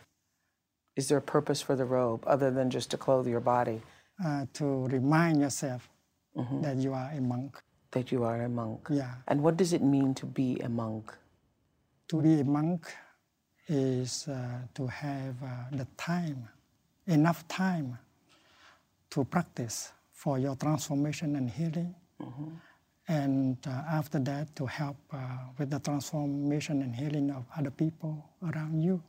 Is 0.95 1.09
there 1.09 1.17
a 1.17 1.27
purpose 1.35 1.61
for 1.61 1.75
the 1.75 1.83
robe 1.83 2.23
other 2.25 2.49
than 2.49 2.69
just 2.69 2.89
to 2.91 2.97
clothe 2.97 3.27
your 3.27 3.41
body? 3.41 3.81
Uh, 4.25 4.45
to 4.53 4.87
remind 4.87 5.41
yourself 5.41 5.89
mm-hmm. 6.37 6.61
that 6.61 6.77
you 6.77 6.93
are 6.93 7.11
a 7.11 7.19
monk. 7.19 7.61
That 7.91 8.09
you 8.13 8.23
are 8.23 8.41
a 8.43 8.49
monk. 8.49 8.87
Yeah. 8.89 9.15
And 9.27 9.43
what 9.43 9.57
does 9.57 9.73
it 9.73 9.83
mean 9.83 10.13
to 10.15 10.25
be 10.25 10.61
a 10.61 10.69
monk? 10.69 11.13
To 12.07 12.21
be 12.21 12.39
a 12.39 12.45
monk 12.45 12.81
is 13.67 14.29
uh, 14.29 14.59
to 14.75 14.87
have 14.87 15.35
uh, 15.43 15.47
the 15.73 15.87
time, 15.97 16.47
enough 17.05 17.45
time 17.49 17.97
to 19.15 19.23
practice 19.23 19.91
for 20.11 20.37
your 20.37 20.55
transformation 20.55 21.35
and 21.35 21.49
healing. 21.49 21.95
Mm-hmm 22.21 22.51
and 23.07 23.57
uh, 23.67 23.83
after 23.91 24.19
that 24.19 24.55
to 24.55 24.65
help 24.65 24.97
uh, 25.13 25.17
with 25.57 25.69
the 25.69 25.79
transformation 25.79 26.81
and 26.81 26.95
healing 26.95 27.29
of 27.29 27.45
other 27.57 27.69
people 27.69 28.25
around 28.49 28.81
you. 28.81 29.01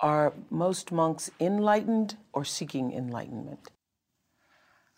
Are 0.00 0.32
most 0.50 0.92
monks 0.92 1.30
enlightened 1.40 2.16
or 2.32 2.44
seeking 2.44 2.92
enlightenment? 2.92 3.70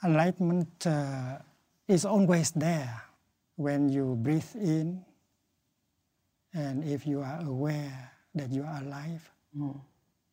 Enlightenment 0.03 0.87
uh, 0.87 1.39
is 1.87 2.05
always 2.05 2.51
there 2.53 3.03
when 3.57 3.89
you 3.89 4.17
breathe 4.17 4.55
in 4.55 5.05
and 6.55 6.83
if 6.85 7.07
you 7.07 7.21
are 7.21 7.41
aware 7.45 8.11
that 8.35 8.51
you 8.51 8.63
are 8.63 8.81
alive. 8.83 9.31
Mm. 9.57 9.81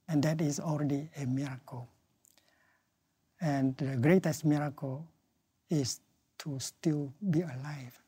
And 0.07 0.23
that 0.23 0.39
is 0.39 0.59
already 0.59 1.09
a 1.17 1.25
miracle. 1.25 1.87
And 3.41 3.75
the 3.77 3.97
greatest 3.97 4.45
miracle 4.45 5.07
is 5.69 5.99
to 6.39 6.59
still 6.59 7.13
be 7.29 7.41
alive. 7.41 8.01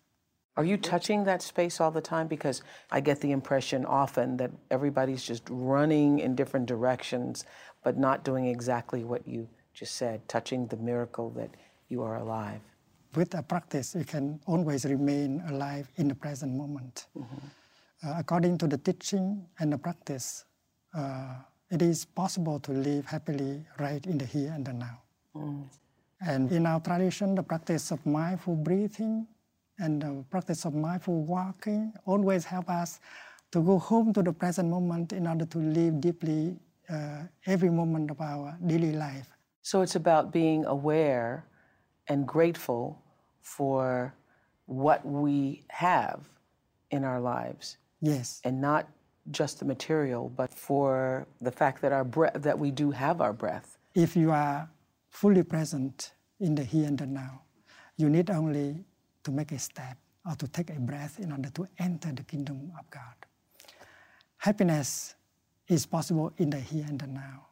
Are 0.56 0.66
you 0.66 0.76
touching 0.78 1.24
that 1.26 1.44
space 1.44 1.80
all 1.80 1.92
the 1.92 2.02
time? 2.02 2.28
Because 2.28 2.64
I 2.90 3.00
get 3.00 3.22
the 3.22 3.32
impression 3.32 3.86
often 3.86 4.38
that 4.38 4.52
everybody's 4.72 5.24
just 5.24 5.44
running 5.50 6.18
in 6.18 6.36
different 6.36 6.66
directions, 6.66 7.46
but 7.84 7.98
not 7.98 8.24
doing 8.24 8.48
exactly 8.48 9.04
what 9.04 9.28
you 9.28 9.48
just 9.74 9.96
said, 9.96 10.28
touching 10.28 10.66
the 10.66 10.78
miracle 10.78 11.30
that 11.32 11.52
you 11.90 12.02
are 12.02 12.18
alive. 12.18 12.62
With 13.14 13.36
a 13.36 13.44
practice, 13.44 13.94
you 13.94 14.04
can 14.04 14.40
always 14.48 14.84
remain 14.86 15.44
alive 15.48 15.92
in 15.98 16.08
the 16.08 16.16
present 16.16 16.56
moment. 16.56 17.06
Mm-hmm. 17.16 17.38
Uh, 18.04 18.16
according 18.18 18.58
to 18.58 18.68
the 18.68 18.78
teaching 18.78 19.46
and 19.60 19.72
the 19.72 19.78
practice, 19.78 20.46
uh, 20.96 21.36
it 21.70 21.84
is 21.84 22.06
possible 22.06 22.60
to 22.62 22.72
live 22.72 23.06
happily 23.06 23.64
right 23.80 24.04
in 24.08 24.18
the 24.18 24.26
here 24.26 24.52
and 24.56 24.66
the 24.66 24.74
now. 24.74 25.02
Mm. 25.38 25.64
And 26.22 26.52
in 26.52 26.66
our 26.66 26.80
tradition, 26.80 27.36
the 27.36 27.44
practice 27.44 27.92
of 27.92 28.04
mindful 28.06 28.56
breathing 28.56 29.28
and 29.80 30.02
the 30.02 30.26
practice 30.30 30.66
of 30.66 30.74
mindful 30.74 31.22
walking 31.24 31.94
always 32.06 32.44
help 32.46 32.70
us 32.70 33.00
to 33.52 33.62
go 33.62 33.78
home 33.78 34.14
to 34.14 34.24
the 34.24 34.34
present 34.34 34.70
moment 34.70 35.14
in 35.14 35.28
order 35.28 35.46
to 35.46 35.58
live 35.60 36.02
deeply 36.02 36.58
uh, 36.90 37.24
every 37.46 37.70
moment 37.70 38.12
of 38.12 38.20
our 38.20 38.58
daily 38.66 38.94
life. 38.94 39.30
So 39.62 39.82
it's 39.82 39.96
about 39.96 40.32
being 40.32 40.66
aware 40.66 41.46
and 42.08 42.28
grateful 42.28 43.02
for 43.42 44.14
what 44.66 45.06
we 45.06 45.64
have 45.70 46.28
in 46.92 47.04
our 47.04 47.20
lives. 47.20 47.78
Yes. 48.02 48.42
And 48.44 48.62
not 48.62 48.88
just 49.32 49.60
the 49.60 49.66
material, 49.66 50.32
but 50.36 50.54
for 50.54 51.28
the 51.42 51.52
fact 51.52 51.82
that 51.82 51.92
our 51.92 52.04
breath 52.04 52.34
that 52.42 52.58
we 52.58 52.72
do 52.72 52.92
have 52.92 53.22
our 53.22 53.34
breath. 53.34 53.78
If 53.94 54.16
you 54.16 54.32
are 54.32 54.70
fully 55.18 55.42
present 55.42 56.12
in 56.40 56.54
the 56.54 56.64
here 56.64 56.86
and 56.86 57.00
the 57.00 57.08
now, 57.08 57.42
you 57.96 58.08
need 58.08 58.30
only 58.30 58.86
to 59.24 59.32
make 59.32 59.52
a 59.52 59.58
step 59.58 59.98
or 60.24 60.36
to 60.36 60.48
take 60.48 60.70
a 60.70 60.80
breath 60.80 61.20
in 61.20 61.32
order 61.32 61.50
to 61.50 61.68
enter 61.80 62.12
the 62.12 62.22
kingdom 62.22 62.72
of 62.78 62.88
God. 62.92 63.18
Happiness 64.38 65.16
is 65.68 65.88
possible 65.88 66.32
in 66.38 66.52
the 66.52 66.60
here 66.60 66.86
and 66.88 67.00
the 67.00 67.08
now. 67.08 67.48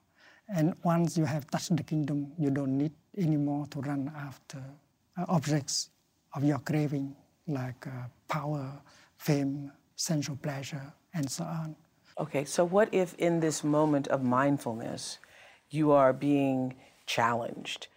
And 0.48 0.76
once 0.84 1.18
you 1.18 1.26
have 1.26 1.50
touched 1.50 1.76
the 1.76 1.82
kingdom, 1.82 2.34
you 2.38 2.52
don't 2.52 2.78
need 2.78 2.92
anymore 3.18 3.66
to 3.72 3.82
run 3.82 4.12
after 4.16 4.62
uh, 5.18 5.26
objects 5.28 5.90
of 6.36 6.44
your 6.44 6.60
craving, 6.60 7.16
like 7.48 7.88
uh, 7.88 8.06
power, 8.28 8.80
fame, 9.18 9.72
sensual 9.96 10.36
pleasure, 10.36 10.94
and 11.16 11.28
so 11.28 11.44
on. 11.46 11.76
Okay, 12.20 12.46
so 12.46 12.64
what 12.64 12.94
if 12.94 13.16
in 13.16 13.40
this 13.40 13.64
moment 13.64 14.08
of 14.10 14.22
mindfulness 14.22 15.18
you 15.72 15.92
are 15.92 16.14
being 16.14 16.76
challenged? 17.06 17.88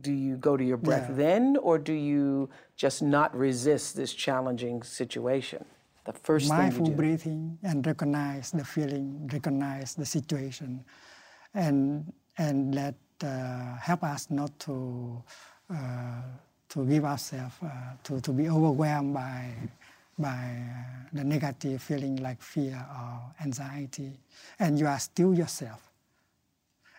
do 0.00 0.12
you 0.12 0.36
go 0.36 0.56
to 0.56 0.64
your 0.64 0.76
breath 0.76 1.06
yeah. 1.10 1.16
then, 1.16 1.56
or 1.58 1.78
do 1.78 1.92
you 1.92 2.48
just 2.76 3.02
not 3.02 3.34
resist 3.36 3.96
this 3.96 4.12
challenging 4.12 4.82
situation? 4.82 5.64
The 6.04 6.12
first 6.12 6.48
mindful 6.48 6.90
breathing 6.90 7.58
and 7.62 7.86
recognize 7.86 8.50
the 8.50 8.64
feeling, 8.64 9.30
recognize 9.32 9.94
the 9.94 10.04
situation, 10.04 10.84
and 11.54 12.12
and 12.36 12.74
let 12.74 12.94
uh, 13.22 13.76
help 13.76 14.02
us 14.02 14.30
not 14.30 14.58
to 14.60 15.22
uh, 15.70 16.22
to 16.68 16.84
give 16.84 17.04
ourselves 17.04 17.54
uh, 17.62 17.68
to 18.02 18.20
to 18.20 18.32
be 18.32 18.48
overwhelmed 18.48 19.14
by 19.14 19.54
by 20.18 20.60
the 21.12 21.24
negative 21.24 21.80
feeling 21.80 22.16
like 22.16 22.42
fear 22.42 22.76
or 22.76 23.34
anxiety, 23.42 24.12
and 24.58 24.78
you 24.78 24.86
are 24.86 24.98
still 24.98 25.32
yourself. 25.32 25.90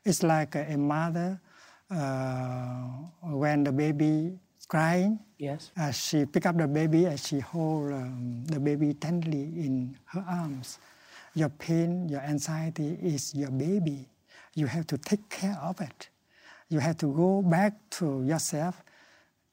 It's 0.04 0.24
like 0.24 0.56
a, 0.56 0.74
a 0.74 0.78
mother 0.78 1.40
uh, 1.40 1.55
when 1.90 3.64
the 3.64 3.72
baby 3.72 4.38
is 4.60 4.66
crying, 4.66 5.20
yes, 5.38 5.72
uh, 5.78 5.92
she 5.92 6.26
pick 6.26 6.46
up 6.46 6.58
the 6.58 6.68
baby 6.68 7.06
and 7.06 7.20
she 7.20 7.40
hold 7.40 7.94
um, 7.94 8.44
the 8.46 8.60
baby 8.60 8.94
tenderly 8.94 9.44
in 9.66 9.98
her 10.06 10.26
arms. 10.28 10.80
Your 11.36 11.50
pain, 11.50 12.08
your 12.08 12.22
anxiety 12.22 12.98
is 13.02 13.36
your 13.36 13.52
baby. 13.52 14.08
You 14.56 14.68
have 14.68 14.88
to 14.88 14.98
take 14.98 15.28
care 15.30 15.58
of 15.62 15.82
it. 15.82 16.10
You 16.70 16.80
have 16.80 16.98
to 16.98 17.14
go 17.14 17.42
back 17.42 17.74
to 18.00 18.24
yourself, 18.24 18.82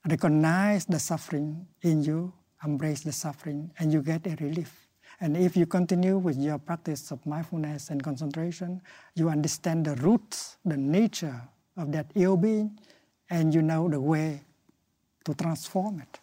recognize 0.09 0.87
the 0.87 0.99
suffering 0.99 1.67
in 1.83 2.03
you, 2.03 2.33
embrace 2.65 3.03
the 3.03 3.13
suffering, 3.13 3.71
and 3.79 3.93
you 3.93 4.01
get 4.01 4.27
a 4.27 4.37
relief. 4.37 4.89
And 5.21 5.37
if 5.37 5.57
you 5.57 5.67
continue 5.67 6.19
with 6.19 6.39
your 6.39 6.59
practice 6.59 7.11
of 7.11 7.25
mindfulness 7.27 7.91
and 7.91 8.03
concentration, 8.03 8.81
you 9.15 9.29
understand 9.29 9.85
the 9.85 9.97
roots, 9.97 10.57
the 10.65 10.77
nature 10.77 11.43
of 11.77 11.93
that 11.93 12.11
ill 12.15 12.37
being, 12.37 12.79
and 13.31 13.55
you 13.55 13.63
know 13.63 13.89
the 13.89 14.01
way 14.01 14.43
to 15.25 15.35
transform 15.35 16.01
it. 16.01 16.21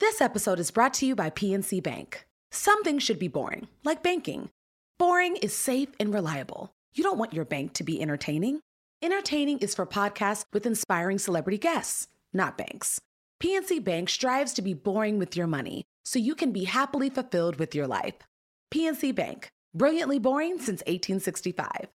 This 0.00 0.20
episode 0.20 0.60
is 0.60 0.70
brought 0.70 0.94
to 0.94 1.06
you 1.06 1.16
by 1.16 1.30
PNC 1.30 1.82
Bank. 1.82 2.26
Some 2.50 2.84
things 2.84 3.02
should 3.02 3.18
be 3.18 3.28
boring, 3.28 3.68
like 3.84 4.02
banking. 4.02 4.48
Boring 4.98 5.36
is 5.36 5.54
safe 5.54 5.88
and 5.98 6.14
reliable. 6.14 6.70
You 6.94 7.02
don't 7.02 7.18
want 7.18 7.32
your 7.32 7.44
bank 7.44 7.72
to 7.74 7.84
be 7.84 8.00
entertaining. 8.00 8.60
Entertaining 9.02 9.58
is 9.58 9.74
for 9.74 9.86
podcasts 9.86 10.44
with 10.52 10.66
inspiring 10.66 11.18
celebrity 11.18 11.58
guests, 11.58 12.08
not 12.32 12.58
banks. 12.58 13.00
PNC 13.42 13.84
Bank 13.84 14.08
strives 14.08 14.52
to 14.54 14.62
be 14.62 14.74
boring 14.74 15.18
with 15.18 15.36
your 15.36 15.46
money 15.46 15.84
so 16.04 16.18
you 16.18 16.34
can 16.34 16.50
be 16.50 16.64
happily 16.64 17.08
fulfilled 17.10 17.56
with 17.56 17.74
your 17.74 17.86
life. 17.86 18.14
PNC 18.72 19.14
Bank, 19.14 19.48
brilliantly 19.74 20.18
boring 20.18 20.58
since 20.58 20.80
1865. 20.86 21.88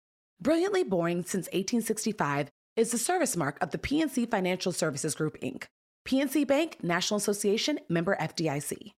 Brilliantly 0.42 0.84
boring 0.84 1.22
since 1.22 1.46
1865 1.46 2.50
is 2.80 2.92
the 2.92 2.98
service 2.98 3.36
mark 3.36 3.58
of 3.60 3.72
the 3.72 3.78
PNC 3.78 4.30
Financial 4.30 4.72
Services 4.72 5.14
Group, 5.14 5.38
Inc. 5.42 5.64
PNC 6.08 6.46
Bank, 6.46 6.78
National 6.82 7.18
Association, 7.18 7.78
member 7.90 8.16
FDIC. 8.18 8.92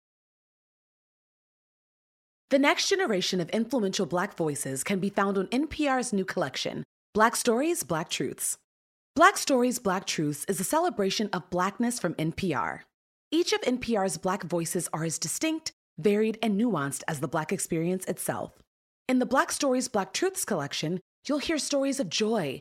The 2.50 2.58
next 2.60 2.88
generation 2.88 3.40
of 3.40 3.50
influential 3.50 4.06
Black 4.06 4.36
voices 4.36 4.84
can 4.84 5.00
be 5.00 5.10
found 5.10 5.36
on 5.36 5.48
NPR's 5.48 6.12
new 6.12 6.24
collection, 6.24 6.84
Black 7.12 7.34
Stories, 7.34 7.82
Black 7.82 8.08
Truths. 8.08 8.56
Black 9.16 9.36
Stories, 9.36 9.80
Black 9.80 10.06
Truths 10.06 10.44
is 10.46 10.60
a 10.60 10.64
celebration 10.64 11.28
of 11.32 11.50
Blackness 11.50 11.98
from 11.98 12.14
NPR. 12.14 12.82
Each 13.32 13.52
of 13.52 13.62
NPR's 13.62 14.16
Black 14.16 14.44
voices 14.44 14.88
are 14.92 15.02
as 15.02 15.18
distinct, 15.18 15.72
varied, 15.98 16.38
and 16.40 16.56
nuanced 16.60 17.02
as 17.08 17.18
the 17.18 17.26
Black 17.26 17.52
experience 17.52 18.04
itself. 18.04 18.52
In 19.08 19.18
the 19.18 19.26
Black 19.26 19.50
Stories, 19.50 19.88
Black 19.88 20.12
Truths 20.12 20.44
collection, 20.44 21.00
you'll 21.26 21.38
hear 21.38 21.58
stories 21.58 21.98
of 21.98 22.08
joy, 22.08 22.60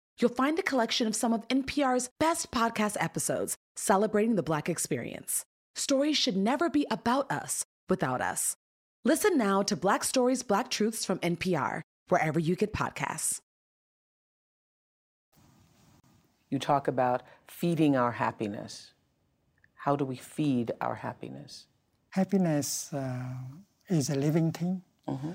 you'll 0.19 0.31
find 0.31 0.57
a 0.59 0.63
collection 0.63 1.07
of 1.07 1.15
some 1.15 1.33
of 1.33 1.47
NPR's 1.47 2.09
best 2.19 2.51
podcast 2.51 2.97
episodes 2.99 3.57
celebrating 3.75 4.35
the 4.35 4.43
Black 4.43 4.69
experience. 4.69 5.45
Stories 5.75 6.17
should 6.17 6.35
never 6.35 6.69
be 6.69 6.85
about 6.91 7.31
us 7.31 7.65
without 7.89 8.21
us. 8.21 8.55
Listen 9.03 9.37
now 9.37 9.63
to 9.63 9.75
Black 9.75 10.03
Stories, 10.03 10.43
Black 10.43 10.69
Truths 10.69 11.05
from 11.05 11.19
NPR, 11.19 11.81
wherever 12.09 12.39
you 12.39 12.55
get 12.55 12.73
podcasts. 12.73 13.39
You 16.49 16.59
talk 16.59 16.87
about 16.87 17.23
feeding 17.47 17.95
our 17.95 18.11
happiness. 18.11 18.91
How 19.75 19.95
do 19.95 20.05
we 20.05 20.17
feed 20.17 20.71
our 20.81 20.95
happiness? 20.95 21.65
Happiness 22.09 22.93
uh, 22.93 23.33
is 23.87 24.09
a 24.09 24.15
living 24.15 24.51
thing. 24.51 24.83
Mm-hmm. 25.07 25.31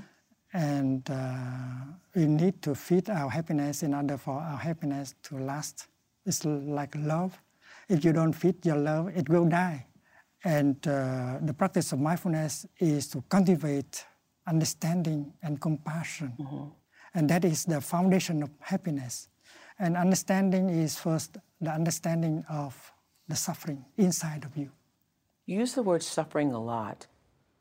And 0.53 1.09
uh, 1.11 1.93
we 2.15 2.27
need 2.27 2.63
to 2.63 2.75
feed 2.75 3.11
our 3.11 3.29
happiness 3.29 3.83
in 3.83 3.95
order 3.95 4.17
for 4.17 4.35
our 4.35 4.57
happiness 4.57 5.15
to 5.25 5.39
last. 5.39 5.87
It's 6.25 6.45
like 6.45 6.95
love. 6.97 7.39
If 7.89 8.05
you 8.05 8.13
don't 8.13 8.33
feed 8.33 8.65
your 8.65 8.77
love, 8.77 9.17
it 9.17 9.29
will 9.29 9.47
die. 9.47 9.87
And 10.45 10.77
uh, 10.87 11.39
the 11.43 11.53
practice 11.53 11.93
of 11.93 12.01
mindfulness 12.01 12.67
is 12.79 13.09
to 13.09 13.23
cultivate 13.29 14.05
understanding 14.47 15.33
and 15.43 15.61
compassion. 15.61 16.33
Mm-hmm. 16.39 16.69
And 17.15 17.31
that 17.31 17.45
is 17.45 17.65
the 17.65 17.81
foundation 17.81 18.43
of 18.43 18.51
happiness. 18.61 19.29
And 19.79 19.97
understanding 19.97 20.71
is 20.71 20.97
first 20.97 21.39
the 21.61 21.71
understanding 21.71 22.45
of 22.49 22.93
the 23.29 23.37
suffering 23.37 23.85
inside 23.97 24.45
of 24.45 24.57
you. 24.57 24.71
You 25.47 25.59
use 25.61 25.75
the 25.75 25.83
word 25.83 26.03
suffering 26.03 26.53
a 26.53 26.63
lot. 26.63 27.07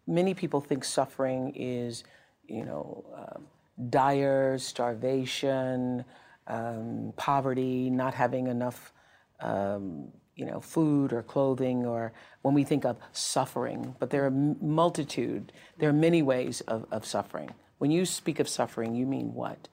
Many 0.07 0.33
people 0.33 0.61
think 0.61 0.83
suffering 0.83 1.53
is, 1.55 2.03
you 2.47 2.65
know, 2.65 3.05
um, 3.15 3.47
dire 3.89 4.57
starvation, 4.57 6.05
um, 6.47 7.13
poverty, 7.15 7.89
not 7.89 8.13
having 8.13 8.47
enough, 8.47 8.93
um, 9.39 10.07
you 10.35 10.45
know, 10.45 10.59
food 10.59 11.13
or 11.13 11.23
clothing, 11.23 11.85
or 11.85 12.13
when 12.41 12.53
we 12.53 12.63
think 12.63 12.85
of 12.85 12.97
suffering. 13.11 13.95
But 13.99 14.09
there 14.09 14.23
are 14.23 14.27
a 14.27 14.31
multitude, 14.31 15.51
there 15.77 15.89
are 15.89 15.93
many 15.93 16.21
ways 16.21 16.61
of, 16.61 16.85
of 16.91 17.05
suffering. 17.05 17.49
When 17.77 17.91
you 17.91 18.05
speak 18.05 18.39
of 18.39 18.47
suffering, 18.47 18.95
you 18.95 19.05
mean 19.05 19.33
what? 19.33 19.67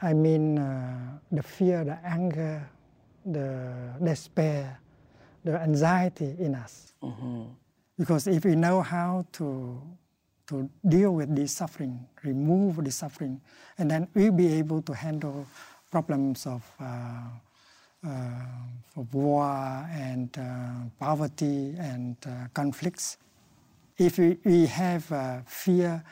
I 0.00 0.12
mean 0.14 0.58
uh, 0.58 1.18
the 1.30 1.42
fear, 1.42 1.84
the 1.84 1.98
anger, 2.04 2.68
the 3.24 3.72
despair, 4.02 4.80
the 5.44 5.60
anxiety 5.60 6.34
in 6.38 6.54
us. 6.54 6.92
Mm-hmm. 7.02 7.42
Because 7.98 8.26
if 8.26 8.44
we 8.44 8.56
know 8.56 8.82
how 8.82 9.26
to 9.32 9.80
to 10.52 10.68
deal 10.86 11.12
with 11.14 11.34
this 11.34 11.52
suffering, 11.52 12.06
remove 12.22 12.84
the 12.84 12.90
suffering, 12.90 13.40
and 13.78 13.90
then 13.90 14.06
we'll 14.14 14.32
be 14.32 14.52
able 14.52 14.82
to 14.82 14.92
handle 14.92 15.46
problems 15.90 16.46
of, 16.46 16.62
uh, 16.78 17.28
uh, 18.06 18.20
war 19.12 19.46
and 19.92 20.36
uh, 20.36 20.44
poverty 20.98 21.74
and 21.78 22.16
uh, 22.26 22.48
conflicts. 22.52 23.16
If 23.96 24.18
we, 24.18 24.38
we 24.44 24.66
have 24.66 25.10
uh, 25.12 25.40
fear 25.46 26.02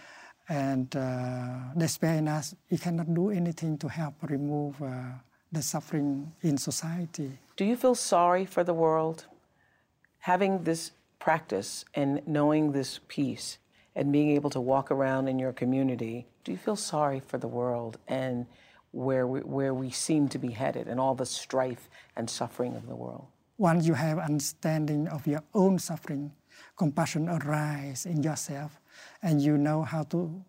and 0.49 0.95
uh, 0.95 1.75
despair 1.77 2.15
in 2.15 2.29
us, 2.29 2.55
we 2.71 2.79
cannot 2.79 3.13
do 3.13 3.31
anything 3.31 3.77
to 3.79 3.89
help 3.89 4.15
remove 4.23 4.77
the 5.53 5.63
suffering 5.63 6.33
in 6.43 6.57
society. 6.57 7.31
Do 7.57 7.65
you 7.65 7.77
feel 7.77 7.97
sorry 7.97 8.47
for 8.47 8.63
the 8.63 8.75
world? 8.75 9.27
Having 10.21 10.63
this 10.63 10.93
practice 11.19 11.85
and 11.95 12.21
knowing 12.27 12.73
this 12.73 13.01
peace 13.09 13.59
and 13.95 14.13
being 14.13 14.31
able 14.31 14.51
to 14.51 14.61
walk 14.61 14.91
around 14.91 15.29
in 15.29 15.39
your 15.39 15.53
community, 15.53 16.27
do 16.45 16.53
you 16.53 16.59
feel 16.59 16.77
sorry 16.77 17.21
for 17.21 17.39
the 17.39 17.49
world 17.49 17.99
and 18.09 18.47
where 18.93 19.27
we, 19.27 19.41
where 19.41 19.75
we 19.75 19.91
seem 19.91 20.29
to 20.29 20.39
be 20.39 20.51
headed 20.51 20.89
and 20.89 20.99
all 20.99 21.15
the 21.15 21.27
strife 21.27 21.89
and 22.17 22.29
suffering 22.29 22.75
of 22.77 22.87
the 22.87 22.95
world? 22.95 23.27
Once 23.59 23.87
you 23.87 23.95
have 23.95 24.19
understanding 24.19 25.07
of 25.09 25.27
your 25.27 25.43
own 25.55 25.79
suffering, 25.79 26.33
compassion 26.77 27.29
arises 27.29 28.07
in 28.07 28.23
yourself, 28.23 28.81
and 29.23 29.41
you 29.43 29.59
know 29.59 29.83
how 29.83 30.03
to, 30.05 30.43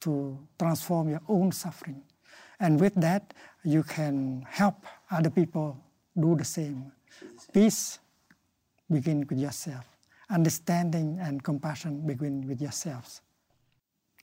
to 0.00 0.38
transform 0.58 1.08
your 1.08 1.20
own 1.28 1.50
suffering. 1.50 2.02
And 2.60 2.80
with 2.80 2.94
that, 2.96 3.34
you 3.64 3.82
can 3.82 4.46
help 4.48 4.84
other 5.10 5.30
people 5.30 5.76
do 6.18 6.36
the 6.36 6.44
same. 6.44 6.92
Peace 7.52 7.98
begin 8.90 9.26
with 9.28 9.38
yourself. 9.38 9.86
Understanding 10.32 11.18
and 11.20 11.44
compassion 11.44 12.06
begin 12.06 12.48
with 12.48 12.62
yourselves. 12.62 13.20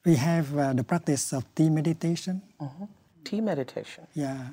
We 0.04 0.15
have 0.15 0.58
uh, 0.58 0.74
the 0.74 0.84
practice 0.84 1.34
of 1.34 1.45
tea 1.54 1.69
meditation. 1.69 2.41
Uh-huh. 2.60 2.88
Tea 3.24 3.41
meditation. 3.41 4.08
Yeah. 4.15 4.48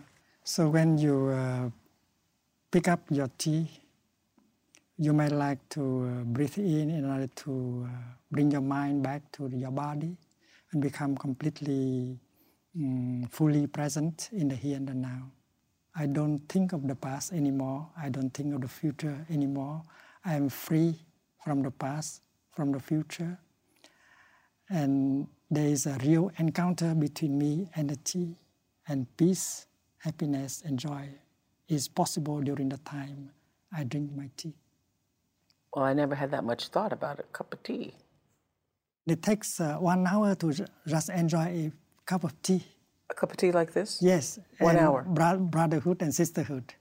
So 0.44 0.68
when 0.68 0.98
you 0.98 1.28
uh, 1.28 1.70
pick 2.70 2.88
up 2.88 3.00
your 3.10 3.30
tea, 3.38 3.70
you 4.98 5.14
might 5.14 5.32
like 5.32 5.66
to 5.70 5.80
uh, 5.80 6.24
breathe 6.24 6.58
in 6.58 6.90
in 6.90 7.10
order 7.10 7.26
to 7.26 7.88
uh, 7.88 7.98
bring 8.30 8.50
your 8.50 8.60
mind 8.60 9.02
back 9.02 9.32
to 9.32 9.48
your 9.48 9.70
body 9.70 10.14
and 10.72 10.82
become 10.82 11.16
completely 11.16 12.18
um, 12.76 13.26
fully 13.30 13.66
present 13.66 14.28
in 14.32 14.48
the 14.48 14.54
here 14.54 14.76
and 14.76 14.88
the 14.88 14.94
now. 14.94 15.30
I 15.94 16.04
don't 16.04 16.40
think 16.50 16.74
of 16.74 16.86
the 16.86 16.94
past 16.94 17.32
anymore. 17.32 17.88
I 17.96 18.10
don't 18.10 18.28
think 18.34 18.54
of 18.54 18.60
the 18.60 18.68
future 18.68 19.24
anymore. 19.30 19.82
I 20.22 20.34
am 20.34 20.50
free 20.50 21.00
from 21.46 21.62
the 21.62 21.70
past, 21.70 22.22
from 22.50 22.72
the 22.72 22.80
future. 22.80 23.38
And 24.68 25.28
there 25.48 25.68
is 25.68 25.86
a 25.86 25.96
real 26.02 26.32
encounter 26.38 26.92
between 26.92 27.38
me 27.38 27.70
and 27.76 27.88
the 27.88 27.94
tea, 28.02 28.34
and 28.88 29.06
peace, 29.16 29.66
happiness, 29.98 30.64
and 30.66 30.76
joy 30.76 31.08
is 31.68 31.86
possible 31.86 32.40
during 32.40 32.68
the 32.68 32.78
time 32.78 33.30
I 33.72 33.84
drink 33.84 34.10
my 34.16 34.28
tea. 34.36 34.54
Well, 35.72 35.84
I 35.84 35.92
never 35.92 36.16
had 36.16 36.32
that 36.32 36.42
much 36.42 36.66
thought 36.68 36.92
about 36.92 37.20
a 37.20 37.22
cup 37.38 37.52
of 37.54 37.62
tea. 37.62 37.94
It 39.06 39.22
takes 39.22 39.60
uh, 39.60 39.76
one 39.76 40.04
hour 40.04 40.34
to 40.34 40.52
just 40.88 41.10
enjoy 41.10 41.46
a 41.62 41.72
cup 42.06 42.24
of 42.24 42.32
tea. 42.42 42.64
A 43.08 43.14
cup 43.14 43.30
of 43.30 43.36
tea 43.36 43.52
like 43.52 43.72
this? 43.72 44.02
Yes. 44.02 44.40
One 44.58 44.78
hour. 44.78 45.04
Bro- 45.06 45.46
brotherhood 45.54 46.02
and 46.02 46.12
sisterhood. 46.12 46.74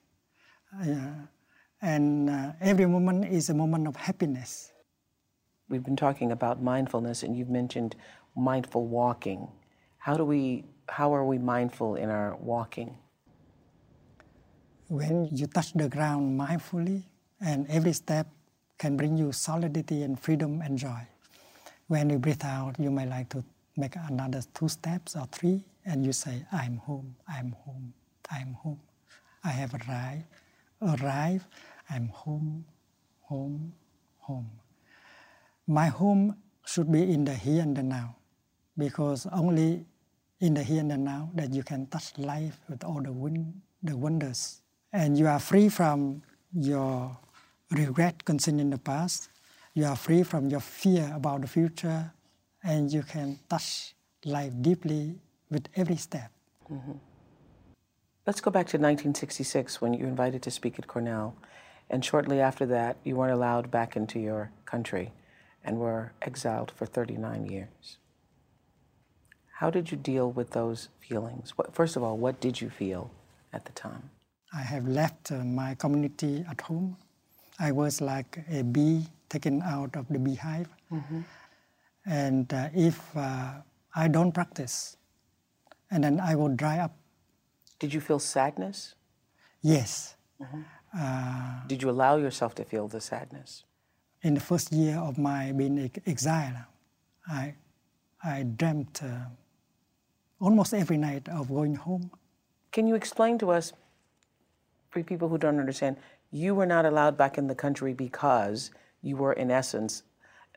Uh, 0.81 1.27
and 1.81 2.29
uh, 2.29 2.51
every 2.61 2.85
moment 2.85 3.25
is 3.31 3.49
a 3.49 3.53
moment 3.53 3.87
of 3.87 3.95
happiness. 3.95 4.71
We've 5.69 5.83
been 5.83 5.95
talking 5.95 6.31
about 6.31 6.61
mindfulness, 6.61 7.23
and 7.23 7.37
you've 7.37 7.49
mentioned 7.49 7.95
mindful 8.35 8.85
walking. 8.87 9.47
How 9.97 10.15
do 10.15 10.25
we? 10.25 10.65
How 10.89 11.13
are 11.15 11.25
we 11.25 11.37
mindful 11.39 11.95
in 11.95 12.09
our 12.09 12.35
walking? 12.37 12.97
When 14.89 15.29
you 15.31 15.47
touch 15.47 15.73
the 15.73 15.89
ground 15.89 16.39
mindfully, 16.39 17.03
and 17.41 17.67
every 17.69 17.93
step 17.93 18.27
can 18.77 18.97
bring 18.97 19.17
you 19.17 19.31
solidity 19.31 20.03
and 20.03 20.19
freedom 20.19 20.61
and 20.61 20.77
joy. 20.77 21.07
When 21.87 22.09
you 22.09 22.19
breathe 22.19 22.43
out, 22.45 22.79
you 22.79 22.91
may 22.91 23.07
like 23.07 23.29
to 23.29 23.43
make 23.77 23.95
another 24.09 24.41
two 24.53 24.69
steps 24.69 25.15
or 25.15 25.27
three, 25.31 25.63
and 25.85 26.05
you 26.05 26.13
say, 26.13 26.45
I'm 26.51 26.77
home, 26.77 27.15
I'm 27.27 27.55
home, 27.65 27.93
I'm 28.31 28.53
home. 28.53 28.79
I 29.43 29.49
have 29.49 29.73
arrived, 29.75 30.25
arrived, 30.81 31.45
I'm 31.89 32.07
home, 32.09 32.65
home, 33.21 33.73
home. 34.19 34.49
My 35.67 35.87
home 35.87 36.35
should 36.65 36.91
be 36.91 37.01
in 37.11 37.25
the 37.25 37.33
here 37.33 37.61
and 37.61 37.75
the 37.75 37.83
now, 37.83 38.15
because 38.77 39.27
only 39.31 39.85
in 40.39 40.53
the 40.53 40.63
here 40.63 40.79
and 40.79 40.91
the 40.91 40.97
now 40.97 41.29
that 41.35 41.53
you 41.53 41.63
can 41.63 41.87
touch 41.87 42.17
life 42.17 42.59
with 42.69 42.83
all 42.83 43.01
the, 43.01 43.11
win- 43.11 43.61
the 43.83 43.95
wonders. 43.95 44.61
And 44.93 45.17
you 45.17 45.27
are 45.27 45.39
free 45.39 45.69
from 45.69 46.21
your 46.53 47.17
regret 47.71 48.23
concerning 48.23 48.69
the 48.69 48.77
past. 48.77 49.29
You 49.73 49.85
are 49.85 49.95
free 49.95 50.23
from 50.23 50.49
your 50.49 50.61
fear 50.61 51.11
about 51.15 51.41
the 51.41 51.47
future, 51.47 52.11
and 52.63 52.91
you 52.91 53.03
can 53.03 53.39
touch 53.49 53.93
life 54.23 54.53
deeply 54.61 55.15
with 55.49 55.67
every 55.75 55.97
step. 55.97 56.31
Mm-hmm. 56.71 56.93
Let's 58.25 58.41
go 58.41 58.49
back 58.49 58.65
to 58.67 58.77
1966 58.77 59.81
when 59.81 59.93
you 59.93 59.99
were 59.99 60.09
invited 60.09 60.41
to 60.43 60.51
speak 60.51 60.79
at 60.79 60.87
Cornell. 60.87 61.35
And 61.91 62.03
shortly 62.03 62.41
after 62.41 62.65
that, 62.65 62.97
you 63.03 63.15
weren't 63.15 63.33
allowed 63.33 63.69
back 63.69 63.95
into 63.95 64.19
your 64.19 64.49
country 64.65 65.11
and 65.63 65.77
were 65.77 66.11
exiled 66.23 66.71
for 66.71 66.87
39 66.87 67.45
years. 67.45 67.97
How 69.59 69.69
did 69.69 69.91
you 69.91 69.97
deal 69.97 70.31
with 70.31 70.51
those 70.51 70.89
feelings? 70.99 71.53
First 71.71 71.95
of 71.95 72.01
all, 72.01 72.17
what 72.17 72.41
did 72.41 72.59
you 72.59 72.71
feel 72.71 73.11
at 73.53 73.65
the 73.65 73.71
time? 73.73 74.09
I 74.51 74.61
have 74.61 74.87
left 74.87 75.31
uh, 75.31 75.43
my 75.43 75.75
community 75.75 76.43
at 76.49 76.61
home. 76.61 76.97
I 77.59 77.71
was 77.71 78.01
like 78.01 78.39
a 78.49 78.63
bee 78.63 79.05
taken 79.29 79.61
out 79.61 79.95
of 79.95 80.07
the 80.09 80.17
beehive. 80.17 80.69
Mm-hmm. 80.91 81.21
And 82.07 82.51
uh, 82.51 82.69
if 82.73 83.15
uh, 83.15 83.51
I 83.95 84.07
don't 84.07 84.31
practice, 84.31 84.97
and 85.91 86.03
then 86.03 86.19
I 86.19 86.35
will 86.35 86.55
dry 86.55 86.79
up. 86.79 86.95
Did 87.79 87.93
you 87.93 88.01
feel 88.01 88.19
sadness? 88.19 88.95
Yes. 89.61 90.15
Mm-hmm. 90.41 90.61
Uh, 90.97 91.67
Did 91.67 91.81
you 91.81 91.89
allow 91.89 92.17
yourself 92.17 92.55
to 92.55 92.63
feel 92.63 92.87
the 92.87 93.01
sadness? 93.01 93.63
In 94.21 94.33
the 94.33 94.39
first 94.39 94.71
year 94.71 94.97
of 94.97 95.17
my 95.17 95.51
being 95.51 95.91
exiled, 96.05 96.55
I, 97.27 97.55
I 98.23 98.43
dreamt 98.43 99.01
uh, 99.03 99.25
almost 100.39 100.73
every 100.73 100.97
night 100.97 101.27
of 101.29 101.49
going 101.49 101.75
home. 101.75 102.11
Can 102.71 102.87
you 102.87 102.95
explain 102.95 103.37
to 103.39 103.51
us, 103.51 103.73
for 104.89 105.03
people 105.03 105.27
who 105.27 105.37
don't 105.37 105.59
understand, 105.59 105.97
you 106.31 106.55
were 106.55 106.65
not 106.65 106.85
allowed 106.85 107.17
back 107.17 107.37
in 107.37 107.47
the 107.47 107.55
country 107.55 107.93
because 107.93 108.71
you 109.01 109.17
were, 109.17 109.33
in 109.33 109.51
essence, 109.51 110.03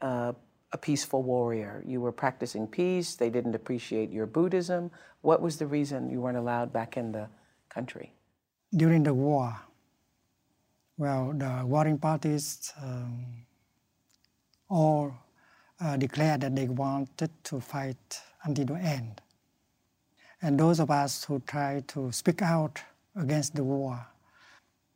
uh, 0.00 0.32
a 0.72 0.78
peaceful 0.78 1.22
warrior. 1.22 1.82
You 1.86 2.00
were 2.00 2.12
practicing 2.12 2.66
peace. 2.66 3.14
They 3.14 3.30
didn't 3.30 3.54
appreciate 3.54 4.10
your 4.10 4.26
Buddhism. 4.26 4.90
What 5.22 5.40
was 5.40 5.56
the 5.56 5.66
reason 5.66 6.10
you 6.10 6.20
weren't 6.20 6.36
allowed 6.36 6.72
back 6.72 6.96
in 6.96 7.12
the 7.12 7.28
country? 7.68 8.12
During 8.74 9.02
the 9.02 9.14
war, 9.14 9.56
well, 10.98 11.32
the 11.32 11.62
warring 11.64 11.98
parties 11.98 12.72
um, 12.82 13.24
all 14.68 15.14
uh, 15.80 15.96
declared 15.96 16.42
that 16.42 16.54
they 16.54 16.68
wanted 16.68 17.30
to 17.44 17.60
fight 17.60 18.20
until 18.44 18.66
the 18.66 18.74
end. 18.74 19.20
And 20.42 20.58
those 20.58 20.80
of 20.80 20.90
us 20.90 21.24
who 21.24 21.40
tried 21.40 21.88
to 21.88 22.12
speak 22.12 22.42
out 22.42 22.80
against 23.16 23.54
the 23.54 23.64
war, 23.64 24.06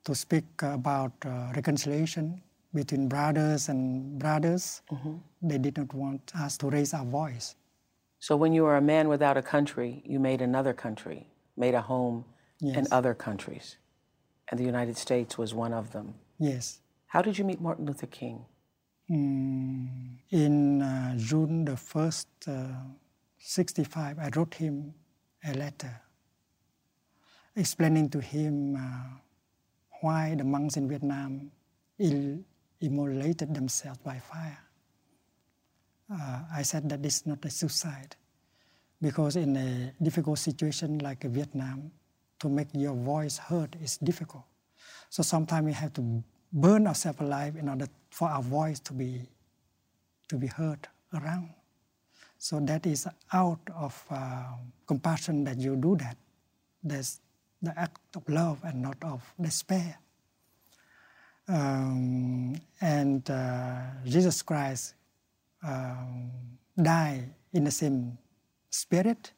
to 0.04 0.14
speak 0.14 0.44
about 0.62 1.12
uh, 1.24 1.52
reconciliation, 1.54 2.42
between 2.74 3.08
brothers 3.08 3.68
and 3.68 4.18
brothers. 4.18 4.82
Mm-hmm. 4.90 5.14
They 5.42 5.58
did 5.58 5.76
not 5.76 5.92
want 5.94 6.32
us 6.38 6.56
to 6.58 6.68
raise 6.68 6.94
our 6.94 7.04
voice. 7.04 7.56
So 8.18 8.36
when 8.36 8.52
you 8.52 8.62
were 8.62 8.76
a 8.76 8.80
man 8.80 9.08
without 9.08 9.36
a 9.36 9.42
country, 9.42 10.02
you 10.06 10.20
made 10.20 10.40
another 10.40 10.72
country, 10.72 11.26
made 11.56 11.74
a 11.74 11.80
home 11.80 12.24
yes. 12.60 12.76
in 12.76 12.86
other 12.92 13.14
countries. 13.14 13.76
And 14.48 14.58
the 14.58 14.64
United 14.64 14.96
States 14.96 15.36
was 15.36 15.54
one 15.54 15.72
of 15.72 15.90
them. 15.92 16.14
Yes. 16.38 16.80
How 17.06 17.20
did 17.20 17.36
you 17.38 17.44
meet 17.44 17.60
Martin 17.60 17.84
Luther 17.86 18.06
King? 18.06 18.44
Mm, 19.10 20.18
in 20.30 20.82
uh, 20.82 21.16
June 21.18 21.64
the 21.64 21.72
1st, 21.72 22.26
uh, 22.46 22.84
65, 23.38 24.18
I 24.18 24.30
wrote 24.34 24.54
him 24.54 24.94
a 25.44 25.52
letter 25.54 26.00
explaining 27.56 28.08
to 28.10 28.20
him 28.20 28.76
uh, 28.76 29.18
why 30.00 30.34
the 30.36 30.44
monks 30.44 30.76
in 30.76 30.88
Vietnam 30.88 31.50
ill, 31.98 32.38
immolated 32.82 33.54
themselves 33.54 33.98
by 34.04 34.18
fire. 34.18 34.58
Uh, 36.12 36.40
I 36.52 36.62
said 36.62 36.88
that 36.90 37.04
it's 37.04 37.26
not 37.26 37.44
a 37.44 37.50
suicide 37.50 38.16
because 39.00 39.36
in 39.36 39.56
a 39.56 39.92
difficult 40.02 40.38
situation 40.38 40.98
like 40.98 41.22
Vietnam, 41.24 41.90
to 42.38 42.48
make 42.48 42.68
your 42.74 42.94
voice 42.94 43.38
heard 43.38 43.76
is 43.80 43.96
difficult. 43.98 44.44
So 45.10 45.22
sometimes 45.22 45.64
we 45.66 45.72
have 45.72 45.92
to 45.94 46.24
burn 46.52 46.86
ourselves 46.86 47.20
alive 47.20 47.56
in 47.56 47.68
order 47.68 47.86
for 48.10 48.28
our 48.28 48.42
voice 48.42 48.80
to 48.80 48.92
be 48.92 49.22
to 50.28 50.36
be 50.36 50.46
heard 50.46 50.88
around. 51.14 51.50
So 52.38 52.58
that 52.60 52.86
is 52.86 53.06
out 53.32 53.60
of 53.74 54.04
uh, 54.10 54.44
compassion 54.86 55.44
that 55.44 55.58
you 55.58 55.76
do 55.76 55.96
that. 55.96 56.16
That's 56.82 57.20
the 57.60 57.78
act 57.78 58.00
of 58.16 58.28
love 58.28 58.58
and 58.64 58.82
not 58.82 58.96
of 59.02 59.22
despair. 59.40 59.98
Um, 61.48 62.60
and 62.80 63.28
uh, 63.30 63.80
Jesus 64.04 64.42
Christ 64.42 64.94
um, 65.66 66.30
died 66.80 67.34
in 67.52 67.64
the 67.64 67.70
same 67.70 68.18
spirit, 68.70 69.32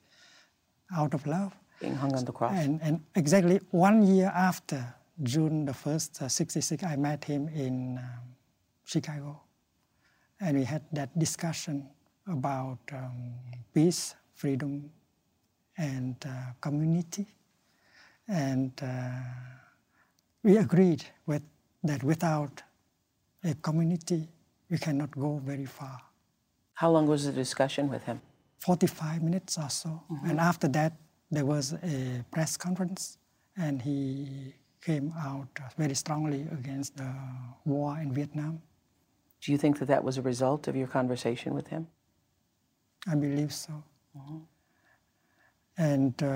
out 0.96 1.14
of 1.14 1.26
love. 1.26 1.52
Being 1.80 1.94
hung 1.94 2.14
on 2.14 2.24
the 2.24 2.32
cross. 2.32 2.52
And, 2.54 2.80
and 2.82 3.00
exactly 3.14 3.60
one 3.70 4.06
year 4.06 4.32
after, 4.34 4.94
June 5.22 5.64
the 5.64 5.72
1st, 5.72 6.22
uh, 6.22 6.28
66, 6.28 6.82
I 6.82 6.96
met 6.96 7.24
him 7.24 7.48
in 7.48 7.98
um, 7.98 8.04
Chicago. 8.84 9.40
And 10.40 10.58
we 10.58 10.64
had 10.64 10.82
that 10.92 11.16
discussion 11.18 11.88
about 12.26 12.78
um, 12.92 13.34
peace, 13.72 14.14
freedom, 14.34 14.90
and 15.78 16.16
uh, 16.26 16.52
community. 16.60 17.26
And 18.28 18.72
uh, 18.82 19.10
we 20.42 20.56
agreed 20.56 21.04
with 21.26 21.42
that 21.84 22.02
without 22.02 22.62
a 23.44 23.54
community, 23.54 24.28
we 24.70 24.78
cannot 24.78 25.10
go 25.12 25.40
very 25.44 25.66
far. 25.66 26.00
How 26.74 26.90
long 26.90 27.06
was 27.06 27.26
the 27.26 27.32
discussion 27.32 27.88
with 27.88 28.02
him? 28.04 28.20
45 28.58 29.22
minutes 29.22 29.58
or 29.58 29.68
so. 29.68 30.02
Mm-hmm. 30.10 30.30
And 30.30 30.40
after 30.40 30.68
that, 30.68 30.94
there 31.30 31.44
was 31.44 31.74
a 31.74 32.24
press 32.32 32.56
conference, 32.56 33.18
and 33.56 33.82
he 33.82 34.54
came 34.84 35.12
out 35.18 35.48
very 35.76 35.94
strongly 35.94 36.46
against 36.52 36.96
the 36.96 37.10
war 37.64 37.98
in 37.98 38.12
Vietnam. 38.12 38.60
Do 39.40 39.52
you 39.52 39.58
think 39.58 39.78
that 39.78 39.86
that 39.86 40.02
was 40.02 40.16
a 40.16 40.22
result 40.22 40.68
of 40.68 40.76
your 40.76 40.86
conversation 40.86 41.54
with 41.54 41.68
him? 41.68 41.86
I 43.06 43.14
believe 43.14 43.52
so. 43.52 43.82
Mm-hmm. 44.16 44.38
And 45.76 46.22
uh, 46.22 46.26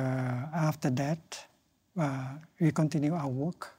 after 0.68 0.90
that, 0.90 1.46
uh, 1.98 2.34
we 2.60 2.70
continue 2.70 3.14
our 3.14 3.28
work. 3.28 3.77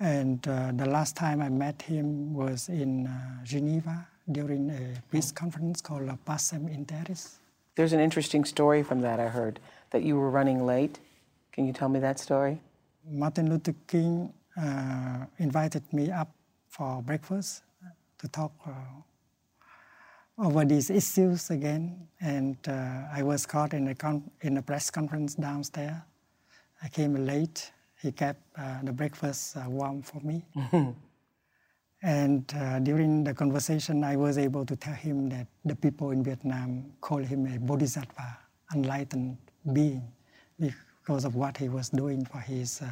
And 0.00 0.46
uh, 0.48 0.72
the 0.74 0.86
last 0.86 1.14
time 1.14 1.42
I 1.42 1.50
met 1.50 1.82
him 1.82 2.32
was 2.32 2.70
in 2.70 3.06
uh, 3.06 3.44
Geneva 3.44 4.08
during 4.32 4.70
a 4.70 5.02
peace 5.12 5.30
conference 5.30 5.82
called 5.82 6.06
La 6.06 6.16
Pacem 6.26 6.72
in 6.74 6.86
Terris. 6.86 7.36
There's 7.76 7.92
an 7.92 8.00
interesting 8.00 8.44
story 8.44 8.82
from 8.82 9.02
that 9.02 9.20
I 9.20 9.28
heard 9.28 9.60
that 9.90 10.02
you 10.02 10.16
were 10.16 10.30
running 10.30 10.64
late. 10.64 10.98
Can 11.52 11.66
you 11.66 11.74
tell 11.74 11.90
me 11.90 12.00
that 12.00 12.18
story? 12.18 12.58
Martin 13.06 13.50
Luther 13.50 13.74
King 13.86 14.32
uh, 14.56 15.26
invited 15.38 15.82
me 15.92 16.10
up 16.10 16.30
for 16.68 17.02
breakfast 17.02 17.62
to 18.18 18.28
talk 18.28 18.52
uh, 18.66 18.72
over 20.38 20.64
these 20.64 20.88
issues 20.90 21.50
again, 21.50 22.08
and 22.20 22.56
uh, 22.66 23.02
I 23.12 23.22
was 23.22 23.44
caught 23.44 23.74
in 23.74 23.88
a, 23.88 23.94
con- 23.94 24.30
in 24.40 24.56
a 24.56 24.62
press 24.62 24.90
conference 24.90 25.34
downstairs. 25.34 25.96
I 26.82 26.88
came 26.88 27.14
late, 27.26 27.70
he 28.00 28.12
kept 28.12 28.42
uh, 28.56 28.82
the 28.82 28.92
breakfast 28.92 29.56
uh, 29.56 29.68
warm 29.68 30.02
for 30.02 30.20
me. 30.20 30.44
Mm-hmm. 30.56 30.90
And 32.02 32.50
uh, 32.56 32.78
during 32.78 33.24
the 33.24 33.34
conversation, 33.34 34.04
I 34.04 34.16
was 34.16 34.38
able 34.38 34.64
to 34.64 34.74
tell 34.74 34.94
him 34.94 35.28
that 35.28 35.46
the 35.66 35.76
people 35.76 36.12
in 36.12 36.24
Vietnam 36.24 36.92
call 37.02 37.18
him 37.18 37.46
a 37.46 37.58
bodhisattva, 37.58 38.38
enlightened 38.74 39.36
being, 39.74 40.10
because 40.58 41.26
of 41.26 41.34
what 41.34 41.58
he 41.58 41.68
was 41.68 41.90
doing 41.90 42.24
for 42.24 42.38
his 42.38 42.80
uh, 42.80 42.88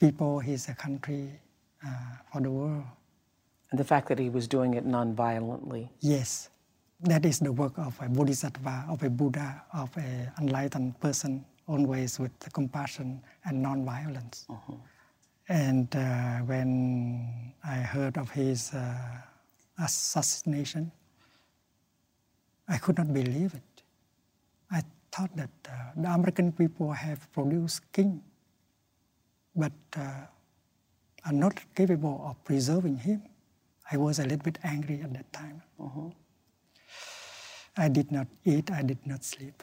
people, 0.00 0.40
his 0.40 0.66
country, 0.76 1.30
uh, 1.86 2.16
for 2.32 2.40
the 2.40 2.50
world. 2.50 2.84
And 3.70 3.78
the 3.78 3.84
fact 3.84 4.08
that 4.08 4.18
he 4.18 4.28
was 4.28 4.48
doing 4.48 4.74
it 4.74 4.84
non-violently. 4.84 5.88
Yes, 6.00 6.50
that 7.02 7.24
is 7.24 7.38
the 7.38 7.52
work 7.52 7.78
of 7.78 7.96
a 8.00 8.08
bodhisattva, 8.08 8.86
of 8.88 9.04
a 9.04 9.10
Buddha, 9.10 9.62
of 9.72 9.96
an 9.96 10.32
enlightened 10.40 10.98
person 10.98 11.44
always 11.70 12.18
with 12.18 12.32
compassion 12.52 13.22
and 13.44 13.62
non-violence. 13.62 14.46
Uh-huh. 14.48 14.74
And 15.48 15.88
uh, 15.96 16.38
when 16.50 17.52
I 17.64 17.76
heard 17.94 18.16
of 18.18 18.30
his 18.30 18.72
uh, 18.74 18.94
assassination, 19.78 20.90
I 22.68 22.78
could 22.78 22.98
not 22.98 23.12
believe 23.12 23.54
it. 23.54 23.82
I 24.70 24.82
thought 25.12 25.34
that 25.36 25.50
uh, 25.68 25.72
the 25.96 26.08
American 26.08 26.52
people 26.52 26.92
have 26.92 27.20
produced 27.32 27.80
king, 27.92 28.22
but 29.54 29.72
uh, 29.96 30.26
are 31.26 31.32
not 31.32 31.58
capable 31.74 32.22
of 32.28 32.42
preserving 32.44 32.96
him. 32.98 33.22
I 33.92 33.96
was 33.96 34.20
a 34.20 34.22
little 34.22 34.44
bit 34.50 34.58
angry 34.62 35.00
at 35.02 35.12
that 35.14 35.32
time. 35.32 35.62
Uh-huh. 35.80 36.10
I 37.76 37.88
did 37.88 38.12
not 38.12 38.28
eat, 38.44 38.70
I 38.70 38.82
did 38.82 39.04
not 39.06 39.24
sleep. 39.24 39.62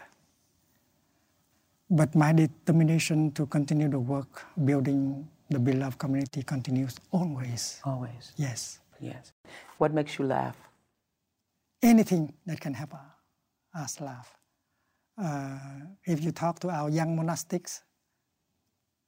But 1.89 2.15
my 2.15 2.34
determination 2.34 3.32
to 3.32 3.45
continue 3.45 3.88
the 3.89 4.00
work 4.00 4.45
building 4.65 5.28
the 5.50 5.60
beloved 5.60 5.97
community 5.97 6.43
continues 6.43 6.97
always. 7.12 7.80
Always. 7.86 8.34
Yes. 8.36 8.80
Yes. 9.00 9.32
What 9.78 9.93
makes 9.93 10.19
you 10.19 10.26
laugh? 10.26 10.58
Anything 11.82 12.34
that 12.45 12.60
can 12.60 12.73
help 12.73 12.93
us 13.73 14.02
laugh. 14.02 14.36
Uh, 15.17 15.58
if 16.04 16.23
you 16.23 16.32
talk 16.32 16.60
to 16.60 16.69
our 16.69 16.89
young 16.89 17.15
monastics, 17.17 17.82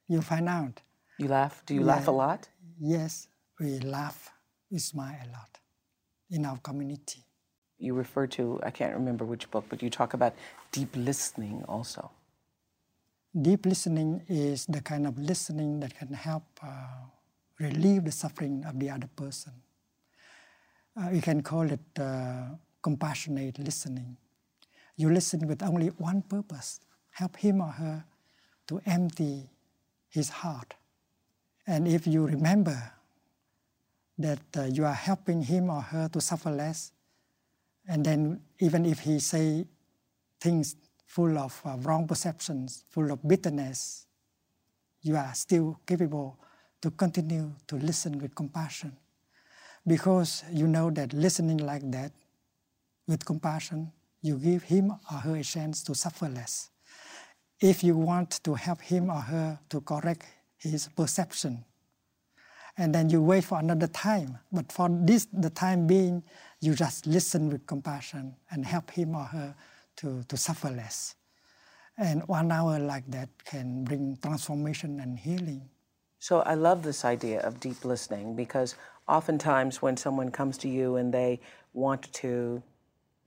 you 0.08 0.22
find 0.22 0.48
out. 0.48 0.82
You 1.18 1.28
laugh? 1.28 1.62
Do 1.66 1.76
you 1.76 1.84
laugh 1.84 2.08
a 2.08 2.12
lot? 2.12 2.48
Yes, 2.80 3.28
we 3.60 3.80
laugh, 3.80 4.32
we 4.72 4.80
smile 4.80 5.18
a 5.22 5.28
lot 5.32 5.60
in 6.32 6.46
our 6.46 6.58
community. 6.60 7.26
You 7.78 7.94
refer 7.94 8.28
to, 8.28 8.60
I 8.64 8.72
can't 8.72 8.94
remember 8.94 9.26
which 9.26 9.52
book, 9.52 9.66
but 9.70 9.82
you 9.84 9.90
talk 9.90 10.14
about 10.14 10.34
deep 10.72 10.90
listening 10.96 11.64
also. 11.68 12.12
Deep 13.42 13.66
listening 13.66 14.22
is 14.28 14.66
the 14.66 14.82
kind 14.82 15.08
of 15.08 15.18
listening 15.18 15.80
that 15.80 15.98
can 15.98 16.14
help 16.14 16.44
uh, 16.62 16.68
relieve 17.60 18.04
the 18.04 18.12
suffering 18.12 18.66
of 18.66 18.80
the 18.80 18.90
other 18.90 19.08
person. 19.16 19.54
Uh, 21.00 21.10
you 21.12 21.22
can 21.22 21.42
call 21.42 21.70
it 21.72 21.80
uh, 22.00 22.48
compassionate 22.82 23.58
listening. 23.60 24.18
You 24.98 25.10
listen 25.10 25.48
with 25.48 25.64
only 25.64 25.88
one 25.88 26.22
purpose 26.24 26.82
help 27.12 27.38
him 27.38 27.62
or 27.62 27.68
her 27.72 28.04
to 28.68 28.82
empty 28.86 29.50
his 30.10 30.30
heart. 30.30 30.74
And 31.68 31.88
if 31.88 32.08
you 32.08 32.26
remember 32.26 32.94
that 34.18 34.40
uh, 34.58 34.64
you 34.64 34.86
are 34.86 34.94
helping 34.94 35.42
him 35.42 35.70
or 35.70 35.82
her 35.82 36.10
to 36.10 36.22
suffer 36.22 36.50
less, 36.50 36.92
and 37.88 38.06
then 38.06 38.42
even 38.60 38.86
if 38.86 39.00
he 39.00 39.20
say 39.20 39.66
things 40.40 40.76
full 41.10 41.40
of 41.40 41.60
uh, 41.66 41.76
wrong 41.80 42.08
perceptions, 42.08 42.84
full 42.92 43.12
of 43.12 43.28
bitterness, 43.28 44.06
you 45.02 45.16
are 45.16 45.34
still 45.34 45.80
capable 45.88 46.38
to 46.82 46.92
continue 46.92 47.52
to 47.66 47.78
listen 47.78 48.20
with 48.20 48.36
compassion. 48.36 48.96
Because 49.88 50.44
you 50.52 50.68
know 50.68 50.92
that 50.92 51.12
listening 51.14 51.58
like 51.58 51.90
that, 51.92 52.12
with 53.08 53.26
compassion, 53.26 53.92
you 54.22 54.38
give 54.38 54.62
him 54.62 54.92
or 54.92 55.18
her 55.18 55.38
a 55.38 55.44
chance 55.44 55.82
to 55.86 55.96
suffer 55.96 56.30
less. 56.30 56.70
If 57.60 57.84
you 57.84 57.98
want 57.98 58.44
to 58.44 58.54
help 58.54 58.80
him 58.80 59.10
or 59.10 59.22
her 59.22 59.60
to 59.70 59.82
correct 59.82 60.28
his 60.60 60.90
perception, 60.96 61.66
and 62.78 62.94
then 62.94 63.10
you 63.10 63.24
wait 63.24 63.46
for 63.46 63.58
another 63.58 63.88
time, 63.88 64.38
but 64.52 64.72
for 64.72 64.88
this, 64.92 65.28
the 65.34 65.50
time 65.50 65.88
being, 65.88 66.22
you 66.62 66.76
just 66.76 67.08
listen 67.08 67.50
with 67.50 67.66
compassion 67.66 68.36
and 68.52 68.64
help 68.64 68.92
him 68.92 69.16
or 69.16 69.24
her 69.24 69.56
to, 70.00 70.24
to 70.28 70.38
suffer 70.38 70.70
less. 70.70 71.16
And 71.98 72.26
one 72.28 72.52
hour 72.52 72.80
like 72.80 73.06
that 73.12 73.30
can 73.44 73.84
bring 73.84 74.18
transformation 74.22 75.00
and 75.00 75.20
healing. 75.20 75.70
So 76.20 76.42
I 76.42 76.54
love 76.56 76.84
this 76.84 77.04
idea 77.04 77.42
of 77.42 77.60
deep 77.60 77.84
listening 77.84 78.36
because 78.36 78.76
oftentimes 79.08 79.82
when 79.82 79.98
someone 79.98 80.32
comes 80.32 80.58
to 80.60 80.70
you 80.70 80.96
and 80.96 81.14
they 81.14 81.40
want 81.74 82.12
to 82.14 82.62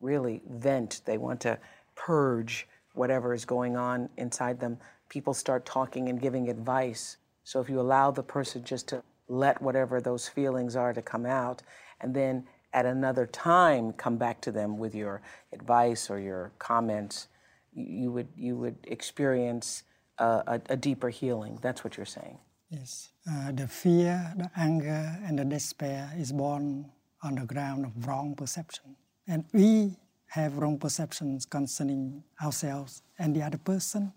really 0.00 0.40
vent, 0.48 1.02
they 1.04 1.18
want 1.18 1.40
to 1.40 1.58
purge 1.94 2.66
whatever 2.94 3.34
is 3.34 3.44
going 3.44 3.76
on 3.76 4.08
inside 4.16 4.58
them, 4.60 4.78
people 5.08 5.34
start 5.34 5.66
talking 5.66 6.08
and 6.08 6.20
giving 6.20 6.48
advice. 6.48 7.18
So 7.44 7.60
if 7.60 7.68
you 7.68 7.80
allow 7.80 8.10
the 8.10 8.22
person 8.22 8.64
just 8.64 8.88
to 8.88 9.02
let 9.28 9.60
whatever 9.60 10.00
those 10.00 10.28
feelings 10.28 10.76
are 10.76 10.92
to 10.92 11.02
come 11.02 11.26
out 11.26 11.62
and 12.00 12.14
then 12.14 12.44
at 12.72 12.86
another 12.86 13.26
time 13.26 13.92
come 13.92 14.16
back 14.16 14.40
to 14.42 14.52
them 14.52 14.78
with 14.78 14.94
your 14.94 15.22
advice 15.52 16.10
or 16.10 16.18
your 16.18 16.52
comments, 16.58 17.28
you 17.74 18.10
would 18.12 18.28
you 18.36 18.56
would 18.56 18.76
experience 18.84 19.84
a, 20.18 20.60
a, 20.68 20.76
deeper 20.76 21.08
healing. 21.08 21.58
That's 21.62 21.82
what 21.82 21.96
you're 21.96 22.06
saying. 22.06 22.38
Yes, 22.70 23.10
uh, 23.30 23.52
the 23.52 23.66
fear, 23.66 24.32
the 24.36 24.50
anger, 24.56 25.18
and 25.24 25.38
the 25.38 25.44
despair 25.44 26.12
is 26.16 26.32
born 26.32 26.90
on 27.22 27.34
the 27.34 27.44
ground 27.44 27.86
of 27.86 28.06
wrong 28.06 28.34
perception, 28.34 28.96
and 29.26 29.44
we 29.52 29.96
have 30.28 30.56
wrong 30.56 30.78
perceptions 30.78 31.44
concerning 31.44 32.22
ourselves 32.42 33.02
and 33.18 33.36
the 33.36 33.42
other 33.42 33.58
person, 33.58 34.12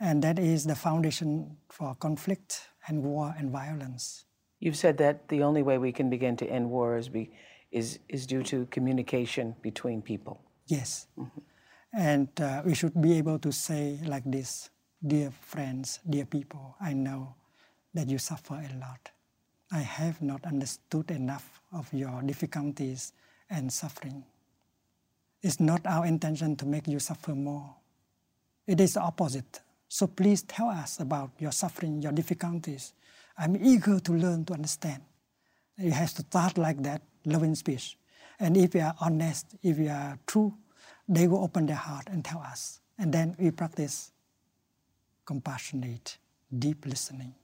and 0.00 0.22
that 0.22 0.38
is 0.38 0.64
the 0.64 0.74
foundation 0.74 1.56
for 1.68 1.94
conflict 1.94 2.68
and 2.88 3.02
war 3.02 3.34
and 3.38 3.50
violence. 3.50 4.24
You've 4.60 4.76
said 4.76 4.98
that 4.98 5.28
the 5.28 5.42
only 5.42 5.62
way 5.62 5.78
we 5.78 5.92
can 5.92 6.10
begin 6.10 6.36
to 6.38 6.46
end 6.46 6.70
war 6.70 6.96
is, 6.96 7.08
be, 7.08 7.30
is, 7.70 7.98
is 8.08 8.26
due 8.26 8.42
to 8.44 8.66
communication 8.66 9.54
between 9.62 10.02
people. 10.02 10.40
Yes. 10.66 11.06
Mm-hmm. 11.18 11.40
And 11.98 12.28
uh, 12.40 12.62
we 12.64 12.74
should 12.74 13.00
be 13.00 13.16
able 13.18 13.38
to 13.38 13.52
say 13.52 13.98
like 14.04 14.24
this 14.24 14.70
Dear 15.06 15.30
friends, 15.30 16.00
dear 16.08 16.24
people, 16.24 16.74
I 16.80 16.94
know 16.94 17.34
that 17.94 18.08
you 18.08 18.18
suffer 18.18 18.54
a 18.54 18.78
lot. 18.78 19.10
I 19.70 19.80
have 19.80 20.22
not 20.22 20.44
understood 20.46 21.10
enough 21.10 21.60
of 21.72 21.92
your 21.92 22.22
difficulties 22.22 23.12
and 23.50 23.72
suffering. 23.72 24.24
It's 25.42 25.60
not 25.60 25.86
our 25.86 26.06
intention 26.06 26.56
to 26.56 26.66
make 26.66 26.88
you 26.88 26.98
suffer 26.98 27.34
more. 27.34 27.76
It 28.66 28.80
is 28.80 28.94
the 28.94 29.00
opposite. 29.00 29.60
So 29.88 30.06
please 30.06 30.42
tell 30.42 30.68
us 30.68 30.98
about 30.98 31.30
your 31.38 31.52
suffering, 31.52 32.02
your 32.02 32.12
difficulties. 32.12 32.94
I'm 33.38 33.56
eager 33.56 34.00
to 34.00 34.12
learn 34.12 34.44
to 34.46 34.54
understand. 34.54 35.02
It 35.78 35.92
has 35.92 36.12
to 36.14 36.22
start 36.22 36.56
like 36.56 36.82
that, 36.82 37.02
loving 37.24 37.54
speech. 37.54 37.98
And 38.38 38.56
if 38.56 38.74
we 38.74 38.80
are 38.80 38.94
honest, 39.00 39.54
if 39.62 39.78
we 39.78 39.88
are 39.88 40.18
true, 40.26 40.54
they 41.08 41.26
will 41.26 41.42
open 41.42 41.66
their 41.66 41.76
heart 41.76 42.08
and 42.10 42.24
tell 42.24 42.40
us. 42.40 42.80
And 42.98 43.12
then 43.12 43.36
we 43.38 43.50
practice 43.50 44.12
compassionate, 45.24 46.18
deep 46.58 46.86
listening. 46.86 47.34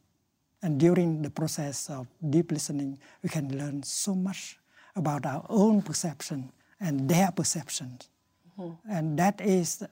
And 0.62 0.78
during 0.78 1.22
the 1.22 1.31
process 1.31 1.90
of 1.90 2.07
deep 2.31 2.52
listening, 2.52 2.98
we 3.22 3.28
can 3.28 3.57
learn 3.59 3.83
so 3.83 4.14
much 4.14 4.59
about 4.94 5.26
our 5.26 5.44
own 5.48 5.83
perception 5.83 6.52
and 6.81 7.09
their 7.09 7.33
perceptions. 7.33 8.09
Mm-hmm. 8.59 8.90
And 8.90 9.18
that 9.18 9.40
is 9.40 9.83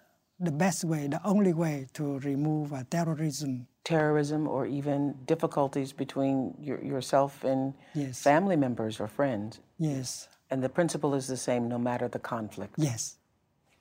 the 0.41 0.51
best 0.51 0.85
way, 0.85 1.07
the 1.07 1.21
only 1.25 1.53
way 1.53 1.87
to 1.93 2.19
remove 2.21 2.73
uh, 2.73 2.85
terrorism. 2.91 3.67
Terrorism 3.85 4.49
or 4.49 4.67
even 4.67 5.15
difficulties 5.27 5.93
between 5.93 6.55
your, 6.59 6.83
yourself 6.83 7.45
and 7.45 7.75
yes. 7.95 8.23
family 8.23 8.57
members 8.57 9.01
or 9.01 9.07
friends. 9.07 9.61
Yes. 9.79 10.29
And 10.51 10.63
the 10.63 10.69
principle 10.69 11.15
is 11.15 11.27
the 11.27 11.37
same 11.37 11.69
no 11.69 11.79
matter 11.79 12.09
the 12.09 12.19
conflict. 12.19 12.75
Yes 12.77 13.19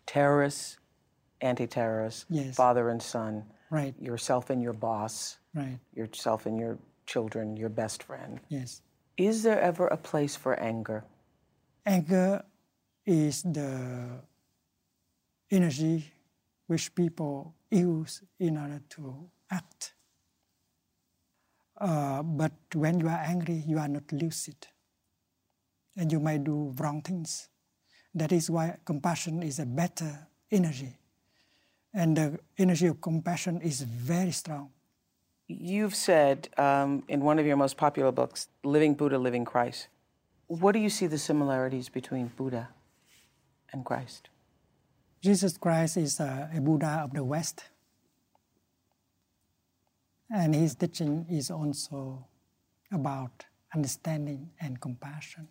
terrorists, 0.10 0.80
anti-terrorists, 1.41 2.26
yes. 2.32 2.56
father 2.56 2.89
and 2.89 3.00
son, 3.00 3.43
right. 3.69 3.93
yourself 4.02 4.50
and 4.50 4.60
your 4.60 4.74
boss, 4.74 5.38
right. 5.54 5.78
yourself 5.93 6.48
and 6.48 6.58
your 6.58 6.80
children, 7.06 7.56
your 7.56 7.69
best 7.69 8.02
friend. 8.02 8.39
Yes. 8.50 8.82
Is 9.17 9.43
there 9.43 9.62
ever 9.62 9.86
a 9.86 9.98
place 9.98 10.36
for 10.36 10.60
anger? 10.60 11.04
Anger 11.86 12.43
is 13.06 13.43
the 13.43 14.24
energy 15.52 16.12
which 16.69 16.93
people 16.93 17.55
use 17.71 18.21
in 18.39 18.55
order 18.55 18.79
to 18.89 19.27
act. 19.49 19.93
Uh, 21.82 22.21
but 22.21 22.51
when 22.75 22.99
you 22.99 23.08
are 23.08 23.23
angry, 23.25 23.63
you 23.65 23.79
are 23.79 23.88
not 23.88 24.03
lucid. 24.12 24.67
And 25.97 26.12
you 26.12 26.19
might 26.19 26.43
do 26.43 26.75
wrong 26.77 27.01
things. 27.01 27.49
That 28.13 28.32
is 28.32 28.51
why 28.51 28.77
compassion 28.86 29.41
is 29.41 29.58
a 29.58 29.65
better 29.65 30.27
energy. 30.51 30.95
And 31.91 32.15
the 32.15 32.39
energy 32.60 32.86
of 32.86 33.01
compassion 33.01 33.62
is 33.62 33.82
very 33.82 34.32
strong. 34.32 34.69
You've 35.47 35.95
said 35.95 36.49
um, 36.55 37.03
in 37.08 37.21
one 37.21 37.39
of 37.39 37.47
your 37.47 37.58
most 37.58 37.77
popular 37.77 38.12
books, 38.12 38.47
Living 38.63 38.93
Buddha, 38.93 39.17
Living 39.17 39.43
Christ. 39.43 39.88
What 40.45 40.73
do 40.73 40.79
you 40.79 40.91
see 40.91 41.08
the 41.08 41.17
similarities 41.17 41.89
between 41.89 42.27
Buddha 42.38 42.69
and 43.73 43.84
Christ? 43.84 44.29
Jesus 45.21 45.58
Christ 45.58 45.97
is 45.97 46.19
a, 46.19 46.49
a 46.55 46.62
Buddha 46.62 47.01
of 47.03 47.13
the 47.13 47.23
West. 47.23 47.63
And 50.32 50.53
his 50.53 50.75
teaching 50.75 51.25
is 51.29 51.49
also 51.51 52.25
about 52.91 53.45
understanding 53.73 54.49
and 54.62 54.79
compassion 54.79 55.47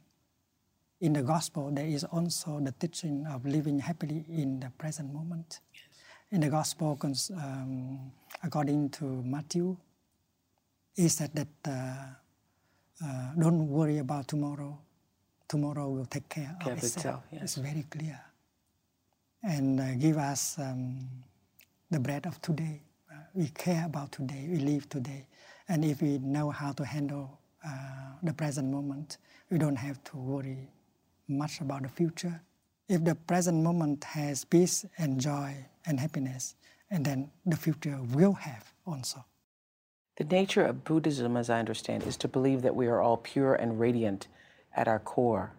in 1.01 1.13
the 1.13 1.23
gospel, 1.23 1.71
there 1.71 1.87
is 1.87 2.05
also 2.05 2.61
the 2.61 2.73
teaching 2.73 3.27
of 3.27 3.47
living 3.47 3.79
happily 3.79 4.25
in 4.29 4.61
the 4.61 4.71
present 4.79 5.13
moment. 5.13 5.61
Yes. 5.73 5.83
In 6.31 6.41
the 6.41 6.51
gospel, 6.51 6.99
um, 7.37 8.13
according 8.43 8.91
to 8.91 9.05
Matthew, 9.05 9.77
he 10.95 11.09
said 11.09 11.31
that 11.35 11.49
uh, 11.65 13.07
uh, 13.07 13.31
don't 13.39 13.69
worry 13.69 13.99
about 13.99 14.27
tomorrow. 14.27 14.79
Tomorrow 15.47 15.89
will 15.89 16.05
take 16.05 16.29
care, 16.29 16.57
care 16.61 16.73
of 16.73 16.79
itself. 16.79 16.97
itself 16.97 17.23
yes. 17.33 17.43
It's 17.43 17.55
very 17.55 17.85
clear. 17.89 18.21
And 19.43 19.81
uh, 19.81 19.95
give 19.95 20.19
us 20.19 20.59
um, 20.59 21.09
the 21.91 22.01
bread 22.01 22.27
of 22.27 22.41
today. 22.43 22.83
Uh, 23.11 23.17
we 23.35 23.49
care 23.49 23.85
about 23.87 24.13
today, 24.13 24.47
we 24.51 24.59
live 24.59 24.89
today. 24.89 25.27
And 25.69 25.85
if 25.85 26.03
we 26.03 26.19
know 26.19 26.51
how 26.51 26.73
to 26.73 26.85
handle 26.85 27.39
uh, 27.65 27.71
the 28.23 28.33
present 28.33 28.71
moment, 28.71 29.19
we 29.51 29.59
don't 29.59 29.77
have 29.77 30.03
to 30.05 30.17
worry 30.17 30.69
much 31.29 31.61
about 31.61 31.83
the 31.83 31.89
future. 31.89 32.41
If 32.89 33.05
the 33.05 33.15
present 33.15 33.63
moment 33.63 34.05
has 34.05 34.45
peace 34.45 34.85
and 34.97 35.21
joy 35.21 35.67
and 35.87 36.01
happiness, 36.01 36.55
and 36.91 37.05
then 37.05 37.31
the 37.45 37.57
future 37.57 37.99
will 38.15 38.33
have 38.33 38.73
also. 38.87 39.25
The 40.17 40.25
nature 40.25 40.65
of 40.65 40.85
Buddhism, 40.85 41.37
as 41.37 41.51
I 41.51 41.59
understand, 41.59 42.03
is 42.05 42.17
to 42.19 42.29
believe 42.29 42.63
that 42.63 42.75
we 42.75 42.87
are 42.89 43.01
all 43.01 43.19
pure 43.19 43.55
and 43.55 43.79
radiant 43.79 44.27
at 44.75 44.89
our 44.89 44.99
core. 44.99 45.53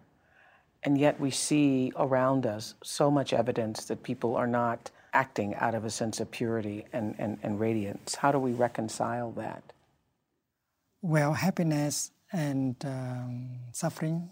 And 0.82 0.96
yet 0.98 1.20
we 1.20 1.30
see 1.30 1.92
around 1.96 2.46
us 2.46 2.74
so 2.82 3.10
much 3.10 3.32
evidence 3.32 3.84
that 3.84 4.02
people 4.02 4.36
are 4.36 4.46
not 4.46 4.90
acting 5.12 5.54
out 5.56 5.74
of 5.74 5.84
a 5.84 5.90
sense 5.90 6.20
of 6.20 6.30
purity 6.30 6.86
and, 6.92 7.14
and, 7.18 7.38
and 7.42 7.60
radiance. 7.60 8.14
How 8.14 8.32
do 8.32 8.38
we 8.38 8.52
reconcile 8.52 9.32
that? 9.32 9.62
Well, 11.02 11.34
happiness 11.34 12.12
and 12.32 12.76
um, 12.84 13.48
suffering, 13.72 14.30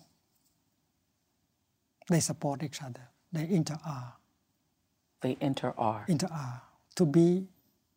they 2.08 2.20
support 2.20 2.62
each 2.62 2.82
other. 2.82 3.08
They 3.32 3.46
inter-are. 3.48 4.14
They 5.20 5.36
inter-are. 5.40 6.04
Inter-are. 6.08 6.62
To 6.96 7.06
be 7.06 7.46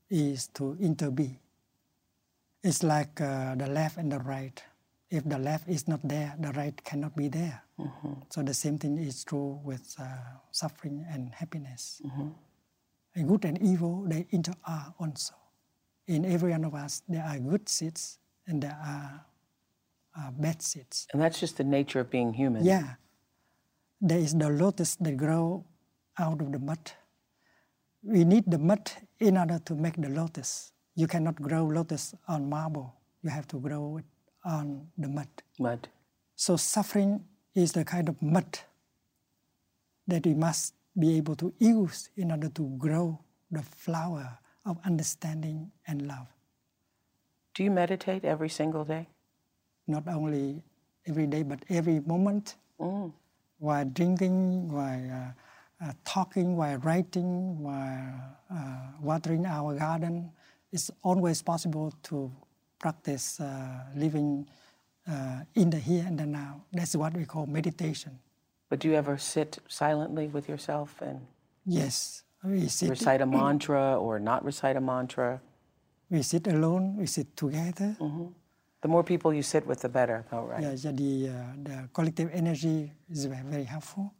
is 0.09 0.47
to 0.55 0.75
inter-be. 0.79 1.39
It's 2.63 2.83
like 2.83 3.21
uh, 3.21 3.55
the 3.55 3.67
left 3.67 3.97
and 3.97 4.11
the 4.11 4.19
right. 4.19 4.61
If 5.11 5.27
the 5.27 5.37
left 5.37 5.67
is 5.67 5.89
not 5.89 5.99
there, 6.07 6.33
the 6.39 6.53
right 6.53 6.73
cannot 6.85 7.17
be 7.17 7.27
there. 7.27 7.61
Mm-hmm. 7.77 8.13
So 8.29 8.41
the 8.41 8.53
same 8.53 8.77
thing 8.77 8.97
is 8.97 9.25
true 9.25 9.59
with 9.61 9.93
uh, 9.99 10.05
suffering 10.51 11.05
and 11.11 11.33
happiness. 11.33 12.01
Mm-hmm. 12.05 12.29
And 13.15 13.27
good 13.27 13.43
and 13.43 13.61
evil, 13.61 14.05
they 14.07 14.25
inter-are 14.29 14.95
also. 14.97 15.33
In 16.07 16.23
every 16.23 16.51
one 16.51 16.63
of 16.63 16.75
us, 16.75 17.03
there 17.09 17.25
are 17.25 17.37
good 17.37 17.67
seeds 17.67 18.19
and 18.47 18.63
there 18.63 18.77
are 18.81 19.25
uh, 20.17 20.31
bad 20.31 20.61
seeds. 20.61 21.07
And 21.11 21.21
that's 21.21 21.41
just 21.41 21.57
the 21.57 21.65
nature 21.65 21.99
of 21.99 22.09
being 22.09 22.33
human. 22.33 22.63
Yeah. 22.63 22.95
There 23.99 24.17
is 24.17 24.33
the 24.33 24.49
lotus 24.49 24.95
that 24.95 25.17
grow 25.17 25.65
out 26.17 26.39
of 26.41 26.53
the 26.53 26.59
mud. 26.59 26.91
We 28.01 28.23
need 28.23 28.45
the 28.47 28.57
mud 28.57 28.89
in 29.19 29.37
order 29.37 29.59
to 29.65 29.75
make 29.75 30.01
the 30.01 30.09
lotus. 30.09 30.71
You 30.95 31.07
cannot 31.07 31.35
grow 31.35 31.65
lotus 31.65 32.15
on 32.29 32.49
marble. 32.49 32.95
You 33.23 33.29
have 33.29 33.47
to 33.49 33.59
grow 33.59 33.97
it 33.97 34.05
on 34.43 34.87
the 34.97 35.07
mud. 35.07 35.27
Mud. 35.59 35.87
So 36.35 36.57
suffering 36.57 37.23
is 37.55 37.73
the 37.73 37.85
kind 37.85 38.09
of 38.09 38.21
mud 38.21 38.59
that 40.07 40.25
we 40.25 40.33
must 40.33 40.73
be 40.97 41.17
able 41.17 41.35
to 41.35 41.53
use 41.59 42.09
in 42.17 42.31
order 42.31 42.49
to 42.49 42.63
grow 42.77 43.19
the 43.51 43.61
flower 43.61 44.37
of 44.65 44.77
understanding 44.85 45.71
and 45.87 46.07
love. 46.07 46.27
Do 47.53 47.63
you 47.63 47.71
meditate 47.71 48.23
every 48.25 48.49
single 48.49 48.85
day? 48.85 49.07
Not 49.87 50.07
only 50.07 50.63
every 51.07 51.27
day, 51.27 51.43
but 51.43 51.59
every 51.69 51.99
moment. 52.01 52.55
Mm. 52.79 53.11
While 53.59 53.85
drinking, 53.85 54.71
while 54.71 55.11
uh, 55.11 55.85
uh, 55.85 55.93
talking, 56.05 56.55
while 56.55 56.77
writing, 56.79 57.59
while 57.59 58.37
uh, 58.53 58.81
watering 59.01 59.45
our 59.45 59.75
garden, 59.75 60.31
it's 60.71 60.89
always 61.03 61.41
possible 61.41 61.93
to 62.03 62.31
practice 62.81 63.39
uh, 63.39 63.85
living 63.95 64.47
uh, 65.07 65.41
in 65.55 65.69
the 65.69 65.77
here 65.77 66.03
and 66.07 66.17
the 66.19 66.25
now. 66.25 66.63
That's 66.73 66.95
what 66.95 67.13
we 67.13 67.25
call 67.25 67.45
meditation. 67.45 68.19
But 68.69 68.79
do 68.79 68.87
you 68.89 68.95
ever 68.95 69.17
sit 69.17 69.59
silently 69.67 70.27
with 70.27 70.49
yourself 70.49 71.01
and 71.01 71.19
yes, 71.65 72.23
we 72.43 72.67
sit 72.67 72.89
recite 72.89 73.21
a 73.21 73.25
mantra 73.39 73.97
or 73.97 74.19
not 74.19 74.43
recite 74.43 74.75
a 74.75 74.81
mantra? 74.81 75.41
We 76.09 76.21
sit 76.23 76.47
alone. 76.47 76.97
We 76.97 77.05
sit 77.05 77.37
together. 77.37 77.95
Mm-hmm. 77.99 78.27
The 78.81 78.87
more 78.87 79.03
people 79.03 79.31
you 79.33 79.43
sit 79.43 79.65
with, 79.67 79.81
the 79.81 79.89
better, 79.89 80.25
though, 80.31 80.43
right? 80.43 80.61
Yeah, 80.61 80.75
yeah 80.75 80.91
the, 80.91 81.29
uh, 81.29 81.33
the 81.63 81.89
collective 81.93 82.29
energy 82.33 82.91
is 83.11 83.25
very, 83.25 83.43
very 83.43 83.63
helpful. 83.63 84.11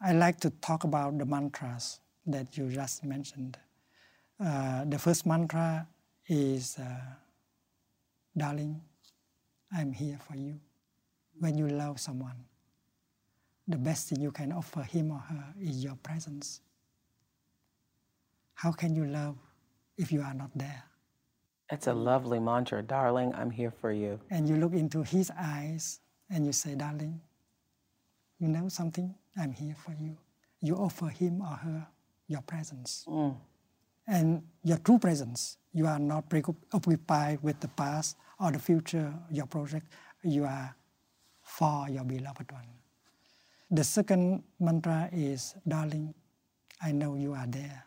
I 0.00 0.12
like 0.12 0.38
to 0.40 0.50
talk 0.50 0.84
about 0.84 1.18
the 1.18 1.26
mantras 1.26 2.00
that 2.26 2.56
you 2.56 2.70
just 2.70 3.04
mentioned. 3.04 3.58
Uh, 4.38 4.84
the 4.84 4.98
first 4.98 5.26
mantra 5.26 5.88
is, 6.28 6.78
uh, 6.78 6.84
darling, 8.36 8.80
I'm 9.72 9.92
here 9.92 10.18
for 10.18 10.36
you. 10.36 10.60
When 11.38 11.58
you 11.58 11.68
love 11.68 12.00
someone, 12.00 12.44
the 13.68 13.76
best 13.76 14.08
thing 14.08 14.20
you 14.20 14.30
can 14.30 14.52
offer 14.52 14.82
him 14.82 15.10
or 15.10 15.18
her 15.18 15.54
is 15.60 15.82
your 15.82 15.96
presence. 15.96 16.60
How 18.54 18.72
can 18.72 18.94
you 18.94 19.04
love 19.06 19.36
if 19.98 20.12
you 20.12 20.22
are 20.22 20.34
not 20.34 20.50
there? 20.54 20.84
That's 21.70 21.88
a 21.88 21.92
lovely 21.92 22.38
mantra. 22.38 22.82
Darling, 22.82 23.34
I'm 23.34 23.50
here 23.50 23.72
for 23.72 23.92
you. 23.92 24.20
And 24.30 24.48
you 24.48 24.56
look 24.56 24.72
into 24.72 25.02
his 25.02 25.32
eyes 25.36 26.00
and 26.30 26.46
you 26.46 26.52
say, 26.52 26.74
Darling, 26.74 27.20
you 28.38 28.48
know 28.48 28.68
something? 28.68 29.14
I'm 29.36 29.52
here 29.52 29.74
for 29.74 29.94
you. 30.00 30.16
You 30.60 30.76
offer 30.76 31.08
him 31.08 31.42
or 31.42 31.56
her 31.56 31.86
your 32.28 32.42
presence. 32.42 33.04
Mm. 33.08 33.36
And 34.06 34.42
your 34.62 34.78
true 34.78 34.98
presence, 34.98 35.58
you 35.72 35.86
are 35.86 35.98
not 35.98 36.30
preoccupied 36.30 37.42
with 37.42 37.58
the 37.60 37.68
past 37.68 38.16
or 38.40 38.52
the 38.52 38.58
future, 38.58 39.12
your 39.30 39.46
project. 39.46 39.86
You 40.22 40.44
are 40.44 40.74
for 41.42 41.88
your 41.88 42.04
beloved 42.04 42.50
one. 42.52 42.68
The 43.70 43.84
second 43.84 44.42
mantra 44.60 45.08
is, 45.12 45.54
darling, 45.66 46.14
I 46.80 46.92
know 46.92 47.14
you 47.16 47.32
are 47.32 47.46
there. 47.46 47.84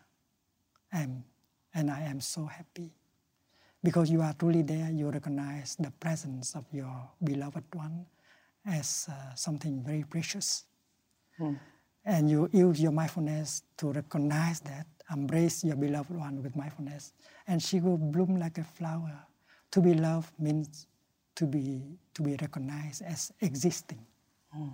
I'm, 0.92 1.24
and 1.74 1.90
I 1.90 2.02
am 2.02 2.20
so 2.20 2.44
happy. 2.46 2.90
Because 3.82 4.10
you 4.10 4.20
are 4.20 4.34
truly 4.34 4.62
there, 4.62 4.90
you 4.90 5.10
recognize 5.10 5.76
the 5.76 5.90
presence 5.90 6.54
of 6.54 6.64
your 6.72 7.08
beloved 7.22 7.64
one 7.72 8.04
as 8.66 9.08
uh, 9.10 9.34
something 9.34 9.82
very 9.82 10.04
precious. 10.04 10.64
Hmm. 11.38 11.54
And 12.04 12.30
you 12.30 12.48
use 12.52 12.80
your 12.80 12.92
mindfulness 12.92 13.62
to 13.78 13.92
recognize 13.92 14.60
that, 14.60 14.86
embrace 15.10 15.64
your 15.64 15.76
beloved 15.76 16.14
one 16.14 16.42
with 16.42 16.56
mindfulness, 16.56 17.12
and 17.46 17.62
she 17.62 17.80
will 17.80 17.96
bloom 17.96 18.36
like 18.36 18.58
a 18.58 18.64
flower. 18.64 19.26
To 19.72 19.80
be 19.80 19.94
loved 19.94 20.32
means 20.38 20.86
to 21.36 21.46
be, 21.46 21.98
to 22.14 22.22
be 22.22 22.36
recognized 22.40 23.02
as 23.02 23.32
existing. 23.40 24.04
Hmm. 24.52 24.68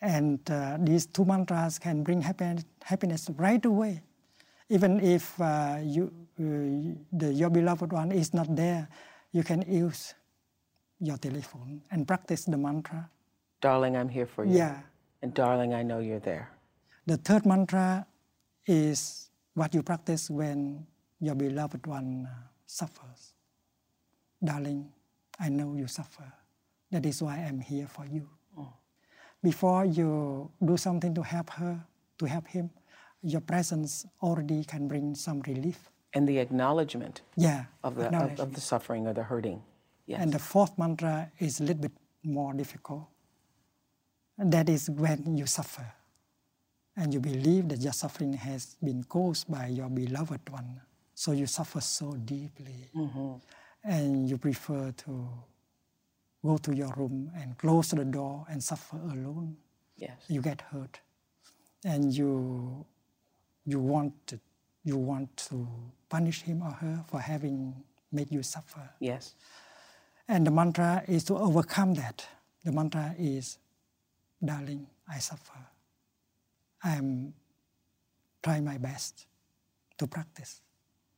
And 0.00 0.40
uh, 0.50 0.78
these 0.80 1.06
two 1.06 1.24
mantras 1.24 1.78
can 1.78 2.02
bring 2.02 2.20
happiness, 2.22 2.64
happiness 2.82 3.30
right 3.36 3.64
away. 3.64 4.02
Even 4.68 5.00
if 5.00 5.40
uh, 5.40 5.78
you, 5.82 6.12
uh, 6.40 6.98
the, 7.12 7.32
your 7.32 7.50
beloved 7.50 7.92
one 7.92 8.10
is 8.12 8.32
not 8.34 8.54
there, 8.56 8.88
you 9.32 9.42
can 9.42 9.62
use 9.62 10.14
your 11.00 11.18
telephone 11.18 11.82
and 11.90 12.06
practice 12.06 12.44
the 12.44 12.56
mantra. 12.56 13.08
Darling, 13.60 13.96
I'm 13.96 14.08
here 14.08 14.26
for 14.26 14.44
you. 14.44 14.56
Yeah. 14.56 14.80
And 15.22 15.34
darling, 15.34 15.74
I 15.74 15.82
know 15.82 15.98
you're 15.98 16.20
there. 16.20 16.50
The 17.06 17.16
third 17.16 17.46
mantra 17.46 18.06
is 18.66 19.30
what 19.54 19.74
you 19.74 19.82
practice 19.82 20.30
when 20.30 20.86
your 21.20 21.34
beloved 21.34 21.86
one 21.86 22.28
uh, 22.30 22.34
suffers. 22.66 23.31
Darling, 24.42 24.90
I 25.38 25.48
know 25.48 25.74
you 25.74 25.86
suffer. 25.86 26.32
That 26.90 27.06
is 27.06 27.22
why 27.22 27.36
I'm 27.36 27.60
here 27.60 27.86
for 27.86 28.06
you 28.06 28.28
before 29.42 29.84
you 29.84 30.50
do 30.64 30.76
something 30.76 31.14
to 31.14 31.22
help 31.22 31.50
her, 31.50 31.84
to 32.18 32.26
help 32.26 32.46
him, 32.46 32.70
your 33.22 33.40
presence 33.40 34.06
already 34.22 34.64
can 34.64 34.88
bring 34.88 35.14
some 35.14 35.40
relief. 35.42 35.90
And 36.14 36.28
the 36.28 36.38
acknowledgement 36.38 37.22
yeah, 37.36 37.64
of, 37.82 37.96
the, 37.96 38.14
of, 38.14 38.38
of, 38.38 38.54
the 38.54 38.60
suffering 38.60 39.06
or 39.06 39.14
the 39.14 39.22
hurting. 39.22 39.62
Yes. 40.06 40.20
And 40.20 40.32
the 40.32 40.38
fourth 40.38 40.76
mantra 40.78 41.30
is 41.38 41.60
a 41.60 41.64
little 41.64 41.82
bit 41.82 41.92
more 42.22 42.52
difficult. 42.52 43.08
And 44.38 44.52
that 44.52 44.68
is 44.68 44.90
when 44.90 45.36
you 45.36 45.46
suffer 45.46 45.86
and 46.96 47.14
you 47.14 47.20
believe 47.20 47.68
that 47.68 47.80
your 47.80 47.92
suffering 47.92 48.34
has 48.34 48.76
been 48.82 49.04
caused 49.04 49.50
by 49.50 49.68
your 49.68 49.88
beloved 49.88 50.48
one. 50.50 50.80
So 51.14 51.32
you 51.32 51.46
suffer 51.46 51.80
so 51.80 52.12
deeply. 52.12 52.90
Mm-hmm. 52.94 53.34
And 53.84 54.28
you 54.28 54.38
prefer 54.38 54.92
to 54.92 55.28
go 56.44 56.56
to 56.58 56.74
your 56.74 56.92
room 56.96 57.30
and 57.36 57.56
close 57.58 57.90
the 57.90 58.04
door 58.04 58.46
and 58.48 58.62
suffer 58.62 58.96
alone. 58.96 59.56
Yes. 59.96 60.16
You 60.28 60.40
get 60.40 60.60
hurt. 60.60 61.00
And 61.84 62.12
you 62.12 62.86
you 63.64 63.78
want 63.78 64.12
to, 64.26 64.40
you 64.84 64.96
want 64.96 65.36
to 65.36 65.68
punish 66.08 66.42
him 66.42 66.62
or 66.62 66.70
her 66.72 67.04
for 67.08 67.20
having 67.20 67.74
made 68.10 68.30
you 68.30 68.42
suffer. 68.42 68.90
Yes. 69.00 69.34
And 70.28 70.46
the 70.46 70.50
mantra 70.50 71.04
is 71.06 71.24
to 71.24 71.36
overcome 71.36 71.94
that. 71.94 72.26
The 72.64 72.72
mantra 72.72 73.14
is, 73.18 73.58
darling, 74.44 74.86
I 75.08 75.18
suffer. 75.18 75.58
I 76.82 76.96
am 76.96 77.34
trying 78.42 78.64
my 78.64 78.78
best 78.78 79.26
to 79.98 80.06
practice. 80.06 80.60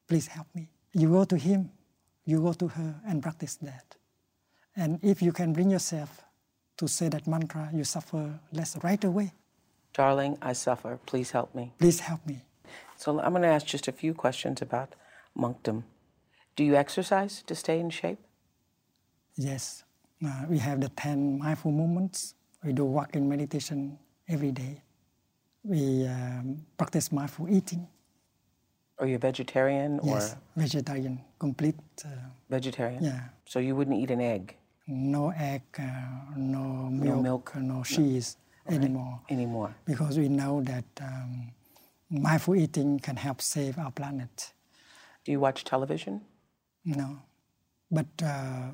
Please 0.06 0.26
help 0.26 0.46
me. 0.54 0.68
You 0.92 1.08
go 1.08 1.24
to 1.24 1.36
him, 1.36 1.70
you 2.24 2.40
go 2.40 2.52
to 2.52 2.68
her 2.68 2.94
and 3.06 3.22
practice 3.22 3.56
that. 3.56 3.96
And 4.76 4.98
if 5.02 5.22
you 5.22 5.32
can 5.32 5.52
bring 5.52 5.70
yourself 5.70 6.22
to 6.78 6.88
say 6.88 7.08
that 7.08 7.26
mantra, 7.26 7.70
you 7.72 7.84
suffer 7.84 8.40
less 8.52 8.76
right 8.82 9.02
away. 9.04 9.32
Darling, 9.92 10.36
I 10.42 10.54
suffer. 10.54 10.98
Please 11.06 11.30
help 11.30 11.54
me. 11.54 11.72
Please 11.78 12.00
help 12.00 12.26
me. 12.26 12.42
So 12.96 13.20
I'm 13.20 13.30
going 13.30 13.42
to 13.42 13.48
ask 13.48 13.66
just 13.66 13.86
a 13.86 13.92
few 13.92 14.14
questions 14.14 14.60
about 14.62 14.94
monkdom. 15.38 15.84
Do 16.56 16.64
you 16.64 16.74
exercise 16.74 17.42
to 17.46 17.54
stay 17.54 17.78
in 17.78 17.90
shape? 17.90 18.18
Yes. 19.36 19.84
Uh, 20.24 20.44
we 20.48 20.58
have 20.58 20.80
the 20.80 20.88
10 20.88 21.38
mindful 21.38 21.70
movements. 21.70 22.34
We 22.64 22.72
do 22.72 22.84
walking 22.84 23.28
meditation 23.28 23.98
every 24.28 24.52
day. 24.52 24.82
We 25.62 26.06
um, 26.06 26.64
practice 26.76 27.12
mindful 27.12 27.48
eating. 27.48 27.86
Are 28.98 29.06
you 29.06 29.16
a 29.16 29.18
vegetarian 29.18 29.98
or 30.00 30.06
Yes, 30.14 30.36
vegetarian, 30.56 31.20
complete. 31.38 31.76
Uh, 32.04 32.08
vegetarian? 32.48 33.02
yeah, 33.02 33.20
So 33.46 33.58
you 33.58 33.74
wouldn't 33.76 33.98
eat 33.98 34.10
an 34.10 34.20
egg 34.20 34.56
no 34.86 35.30
egg, 35.30 35.62
uh, 35.78 35.82
no 36.36 36.90
milk, 36.90 37.22
milk. 37.22 37.56
no 37.56 37.82
cheese 37.82 38.36
anymore. 38.68 39.20
anymore? 39.30 39.74
Because 39.84 40.18
we 40.18 40.28
know 40.28 40.60
that 40.62 40.84
um, 41.00 41.52
mindful 42.10 42.54
eating 42.56 42.98
can 43.00 43.16
help 43.16 43.40
save 43.40 43.78
our 43.78 43.90
planet. 43.90 44.52
Do 45.24 45.32
you 45.32 45.40
watch 45.40 45.64
television? 45.64 46.20
No, 46.84 47.18
but 47.90 48.06
uh, 48.22 48.68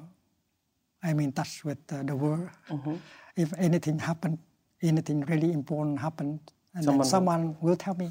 I'm 1.03 1.21
in 1.21 1.33
touch 1.33 1.65
with 1.65 1.79
uh, 1.93 2.03
the 2.03 2.17
world. 2.17 2.51
Mm-hmm. 2.69 2.97
If 3.37 3.53
anything 3.57 3.99
happened, 4.01 4.39
anything 4.83 5.21
really 5.23 5.53
important 5.53 6.01
happened, 6.01 6.41
and 6.75 6.85
Someone 6.85 7.07
someone 7.07 7.57
will 7.61 7.77
tell 7.77 7.95
me. 7.95 8.11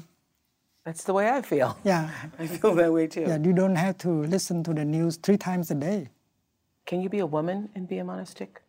That's 0.90 1.04
the 1.04 1.12
way 1.12 1.30
I 1.30 1.40
feel. 1.40 1.78
Yeah, 1.84 2.10
I 2.40 2.48
feel 2.48 2.74
that 2.74 2.92
way 2.92 3.06
too. 3.06 3.20
yeah. 3.20 3.38
You 3.38 3.52
don't 3.52 3.76
have 3.76 3.96
to 3.98 4.10
listen 4.26 4.64
to 4.64 4.74
the 4.74 4.84
news 4.84 5.18
three 5.18 5.36
times 5.36 5.70
a 5.70 5.76
day. 5.76 6.08
Can 6.84 7.00
you 7.00 7.08
be 7.08 7.20
a 7.20 7.26
woman 7.26 7.68
and 7.76 7.86
be 7.86 7.98
a 7.98 8.04
monastic? 8.04 8.60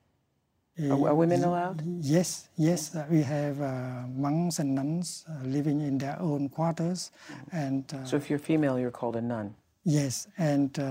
Are, 0.78 1.10
are 1.10 1.16
women 1.16 1.44
allowed? 1.44 1.82
Yes, 2.00 2.48
yes. 2.58 2.94
Uh, 2.96 3.08
we 3.10 3.24
have 3.24 3.60
uh, 3.60 4.06
monks 4.16 4.60
and 4.60 4.76
nuns 4.76 5.26
uh, 5.28 5.44
living 5.48 5.82
in 5.82 5.98
their 5.98 6.22
own 6.22 6.48
quarters, 6.50 7.12
and 7.52 7.92
uh, 7.92 8.06
So 8.06 8.18
if 8.18 8.30
you're 8.30 8.38
female, 8.52 8.78
you're 8.78 8.92
called 9.02 9.16
a 9.16 9.22
nun. 9.22 9.56
yes, 9.84 10.28
and 10.38 10.78
uh, 10.78 10.86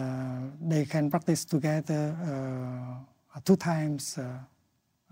they 0.61 0.85
can 0.85 1.11
practice 1.11 1.45
together 1.45 2.03
uh, 2.27 3.41
two 3.45 3.57
times 3.57 4.19
uh, 4.19 4.25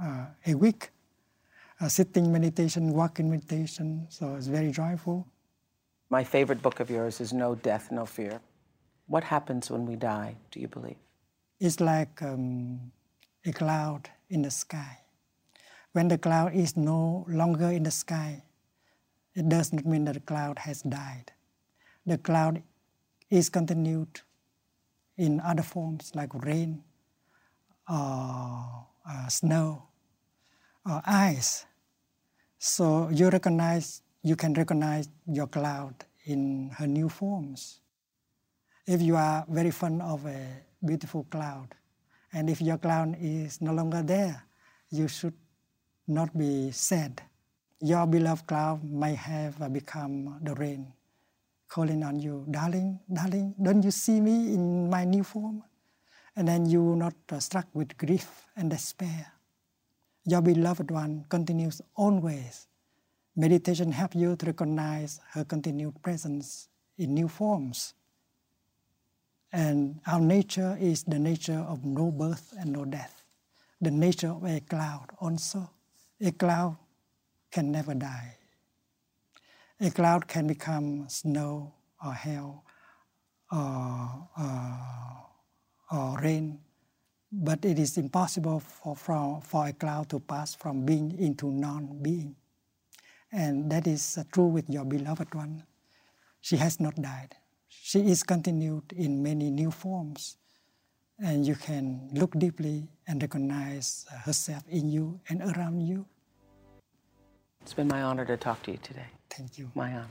uh, 0.04 0.26
a 0.52 0.54
week, 0.54 0.90
uh, 1.80 1.88
sitting 1.88 2.32
meditation, 2.32 2.92
walking 2.92 3.30
meditation. 3.30 4.06
So 4.10 4.34
it's 4.34 4.48
very 4.48 4.72
joyful. 4.72 5.24
My 6.10 6.24
favorite 6.24 6.62
book 6.62 6.80
of 6.80 6.88
yours 6.88 7.20
is 7.20 7.34
No 7.34 7.54
Death, 7.54 7.92
No 7.92 8.06
Fear. 8.06 8.40
What 9.08 9.24
happens 9.24 9.70
when 9.70 9.84
we 9.84 9.94
die, 9.94 10.36
do 10.50 10.58
you 10.58 10.68
believe? 10.68 10.96
It's 11.60 11.80
like 11.80 12.22
um, 12.22 12.92
a 13.44 13.52
cloud 13.52 14.08
in 14.30 14.40
the 14.40 14.50
sky. 14.50 15.00
When 15.92 16.08
the 16.08 16.16
cloud 16.16 16.54
is 16.54 16.78
no 16.78 17.26
longer 17.28 17.68
in 17.70 17.82
the 17.82 17.90
sky, 17.90 18.42
it 19.34 19.48
does 19.50 19.70
not 19.72 19.84
mean 19.84 20.06
that 20.06 20.14
the 20.14 20.20
cloud 20.20 20.58
has 20.60 20.80
died. 20.80 21.30
The 22.06 22.16
cloud 22.16 22.62
is 23.28 23.50
continued 23.50 24.22
in 25.18 25.40
other 25.40 25.62
forms 25.62 26.12
like 26.14 26.32
rain, 26.42 26.82
or 27.86 28.86
uh, 29.08 29.28
snow, 29.28 29.82
or 30.86 31.02
ice. 31.04 31.66
So 32.58 33.10
you 33.10 33.28
recognize, 33.28 34.00
you 34.22 34.36
can 34.36 34.54
recognize 34.54 35.08
your 35.26 35.46
cloud 35.46 35.94
in 36.24 36.70
her 36.76 36.86
new 36.86 37.08
forms 37.08 37.80
if 38.88 39.02
you 39.02 39.16
are 39.16 39.44
very 39.50 39.70
fond 39.70 40.00
of 40.00 40.24
a 40.24 40.64
beautiful 40.82 41.26
cloud, 41.28 41.74
and 42.32 42.48
if 42.48 42.62
your 42.62 42.78
cloud 42.78 43.14
is 43.20 43.60
no 43.60 43.74
longer 43.74 44.02
there, 44.02 44.42
you 44.90 45.06
should 45.08 45.34
not 46.06 46.32
be 46.36 46.70
sad. 46.70 47.20
Your 47.82 48.06
beloved 48.06 48.46
cloud 48.46 48.82
may 48.82 49.14
have 49.14 49.60
become 49.74 50.40
the 50.42 50.54
rain, 50.54 50.90
calling 51.68 52.02
on 52.02 52.18
you, 52.18 52.46
darling, 52.50 52.98
darling, 53.12 53.54
don't 53.62 53.82
you 53.82 53.90
see 53.90 54.22
me 54.22 54.54
in 54.54 54.88
my 54.88 55.04
new 55.04 55.22
form? 55.22 55.62
And 56.34 56.48
then 56.48 56.64
you 56.64 56.82
will 56.82 56.96
not 56.96 57.12
struck 57.40 57.66
with 57.74 57.94
grief 57.98 58.46
and 58.56 58.70
despair. 58.70 59.34
Your 60.24 60.40
beloved 60.40 60.90
one 60.90 61.26
continues 61.28 61.82
always. 61.94 62.67
Meditation 63.38 63.92
helps 63.92 64.16
you 64.16 64.34
to 64.34 64.46
recognize 64.46 65.20
her 65.30 65.44
continued 65.44 66.02
presence 66.02 66.68
in 66.98 67.14
new 67.14 67.28
forms. 67.28 67.94
And 69.52 70.00
our 70.08 70.18
nature 70.18 70.76
is 70.80 71.04
the 71.04 71.20
nature 71.20 71.64
of 71.68 71.84
no 71.84 72.10
birth 72.10 72.52
and 72.58 72.72
no 72.72 72.84
death. 72.84 73.22
The 73.80 73.92
nature 73.92 74.30
of 74.30 74.44
a 74.44 74.58
cloud 74.58 75.10
also. 75.20 75.70
A 76.20 76.32
cloud 76.32 76.78
can 77.52 77.70
never 77.70 77.94
die. 77.94 78.34
A 79.80 79.90
cloud 79.92 80.26
can 80.26 80.48
become 80.48 81.08
snow 81.08 81.72
or 82.04 82.14
hail 82.14 82.64
or, 83.52 84.28
uh, 84.36 84.76
or 85.92 86.18
rain, 86.20 86.58
but 87.30 87.64
it 87.64 87.78
is 87.78 87.96
impossible 87.98 88.58
for, 88.58 88.96
for, 88.96 89.40
for 89.44 89.68
a 89.68 89.72
cloud 89.72 90.08
to 90.08 90.18
pass 90.18 90.56
from 90.56 90.84
being 90.84 91.16
into 91.20 91.52
non 91.52 92.02
being. 92.02 92.34
And 93.32 93.70
that 93.70 93.86
is 93.86 94.16
uh, 94.18 94.24
true 94.32 94.46
with 94.46 94.68
your 94.70 94.84
beloved 94.84 95.34
one. 95.34 95.64
She 96.40 96.56
has 96.56 96.80
not 96.80 96.94
died. 96.96 97.36
She 97.68 98.00
is 98.00 98.22
continued 98.22 98.92
in 98.96 99.22
many 99.22 99.50
new 99.50 99.70
forms. 99.70 100.36
And 101.18 101.46
you 101.46 101.56
can 101.56 102.08
look 102.14 102.38
deeply 102.38 102.88
and 103.06 103.20
recognize 103.20 104.06
herself 104.24 104.62
in 104.68 104.88
you 104.88 105.20
and 105.28 105.42
around 105.42 105.80
you. 105.80 106.06
It's 107.62 107.74
been 107.74 107.88
my 107.88 108.02
honor 108.02 108.24
to 108.24 108.36
talk 108.36 108.62
to 108.62 108.70
you 108.70 108.78
today. 108.78 109.10
Thank 109.28 109.58
you. 109.58 109.70
My 109.74 109.92
honor. 109.92 110.06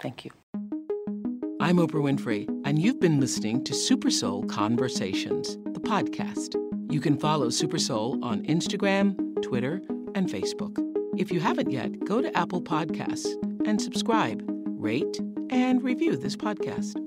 Thank 0.00 0.24
you. 0.24 0.30
I'm 1.60 1.76
Oprah 1.76 2.02
Winfrey, 2.02 2.48
and 2.66 2.78
you've 2.78 3.00
been 3.00 3.20
listening 3.20 3.64
to 3.64 3.74
Super 3.74 4.10
Soul 4.10 4.44
Conversations, 4.44 5.56
the 5.72 5.80
podcast. 5.80 6.56
You 6.92 7.00
can 7.00 7.16
follow 7.16 7.48
Super 7.48 7.78
Soul 7.78 8.22
on 8.24 8.44
Instagram, 8.44 9.40
Twitter, 9.42 9.80
and 10.14 10.28
Facebook. 10.28 10.93
If 11.16 11.30
you 11.30 11.38
haven't 11.38 11.70
yet, 11.70 12.04
go 12.04 12.20
to 12.20 12.36
Apple 12.36 12.60
Podcasts 12.60 13.32
and 13.68 13.80
subscribe, 13.80 14.42
rate, 14.66 15.20
and 15.50 15.80
review 15.80 16.16
this 16.16 16.34
podcast. 16.34 16.98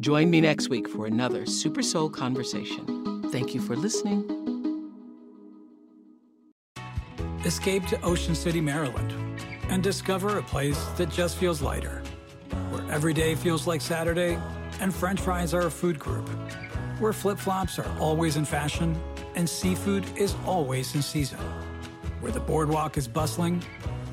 Join 0.00 0.28
me 0.28 0.40
next 0.40 0.70
week 0.70 0.88
for 0.88 1.06
another 1.06 1.46
Super 1.46 1.80
Soul 1.80 2.10
Conversation. 2.10 3.22
Thank 3.30 3.54
you 3.54 3.60
for 3.60 3.76
listening. 3.76 4.28
Escape 7.44 7.86
to 7.86 8.00
Ocean 8.02 8.34
City, 8.34 8.60
Maryland, 8.60 9.14
and 9.68 9.84
discover 9.84 10.38
a 10.38 10.42
place 10.42 10.82
that 10.96 11.10
just 11.10 11.36
feels 11.36 11.62
lighter, 11.62 12.02
where 12.70 12.82
every 12.90 13.12
day 13.12 13.36
feels 13.36 13.68
like 13.68 13.80
Saturday 13.80 14.36
and 14.80 14.92
French 14.92 15.20
fries 15.20 15.54
are 15.54 15.66
a 15.66 15.70
food 15.70 16.00
group, 16.00 16.28
where 16.98 17.12
flip 17.12 17.38
flops 17.38 17.78
are 17.78 17.98
always 18.00 18.36
in 18.36 18.44
fashion 18.44 19.00
and 19.36 19.48
seafood 19.48 20.04
is 20.16 20.34
always 20.44 20.94
in 20.94 21.02
season, 21.02 21.38
where 22.24 22.32
the 22.32 22.40
boardwalk 22.40 22.96
is 22.96 23.06
bustling 23.06 23.62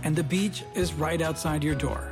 and 0.04 0.14
the 0.14 0.24
beach 0.24 0.66
is 0.76 0.94
right 0.94 1.22
outside 1.22 1.64
your 1.64 1.76
door, 1.76 2.10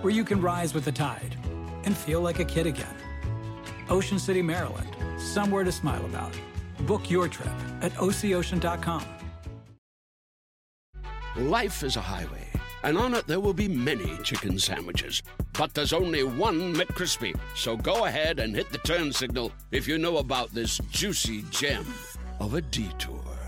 where 0.00 0.14
you 0.14 0.24
can 0.24 0.40
rise 0.40 0.72
with 0.72 0.86
the 0.86 0.92
tide 0.92 1.36
and 1.84 1.94
feel 1.94 2.22
like 2.22 2.38
a 2.38 2.44
kid 2.44 2.66
again. 2.66 2.94
Ocean 3.90 4.18
City, 4.18 4.40
Maryland, 4.40 4.88
somewhere 5.18 5.62
to 5.62 5.70
smile 5.70 6.02
about. 6.06 6.32
Book 6.86 7.10
your 7.10 7.28
trip 7.28 7.52
at 7.82 7.92
ococean.com. 7.96 9.04
Life 11.36 11.82
is 11.82 11.96
a 11.96 12.00
highway, 12.00 12.48
and 12.82 12.96
on 12.96 13.12
it 13.12 13.26
there 13.26 13.40
will 13.40 13.52
be 13.52 13.68
many 13.68 14.16
chicken 14.22 14.58
sandwiches. 14.58 15.22
But 15.52 15.74
there's 15.74 15.92
only 15.92 16.22
one 16.24 16.74
McCrispy. 16.74 17.38
So 17.54 17.76
go 17.76 18.06
ahead 18.06 18.38
and 18.38 18.56
hit 18.56 18.70
the 18.70 18.78
turn 18.78 19.12
signal 19.12 19.52
if 19.70 19.86
you 19.86 19.98
know 19.98 20.16
about 20.16 20.48
this 20.54 20.78
juicy 20.90 21.44
gem 21.50 21.84
of 22.40 22.54
a 22.54 22.62
detour. 22.62 23.39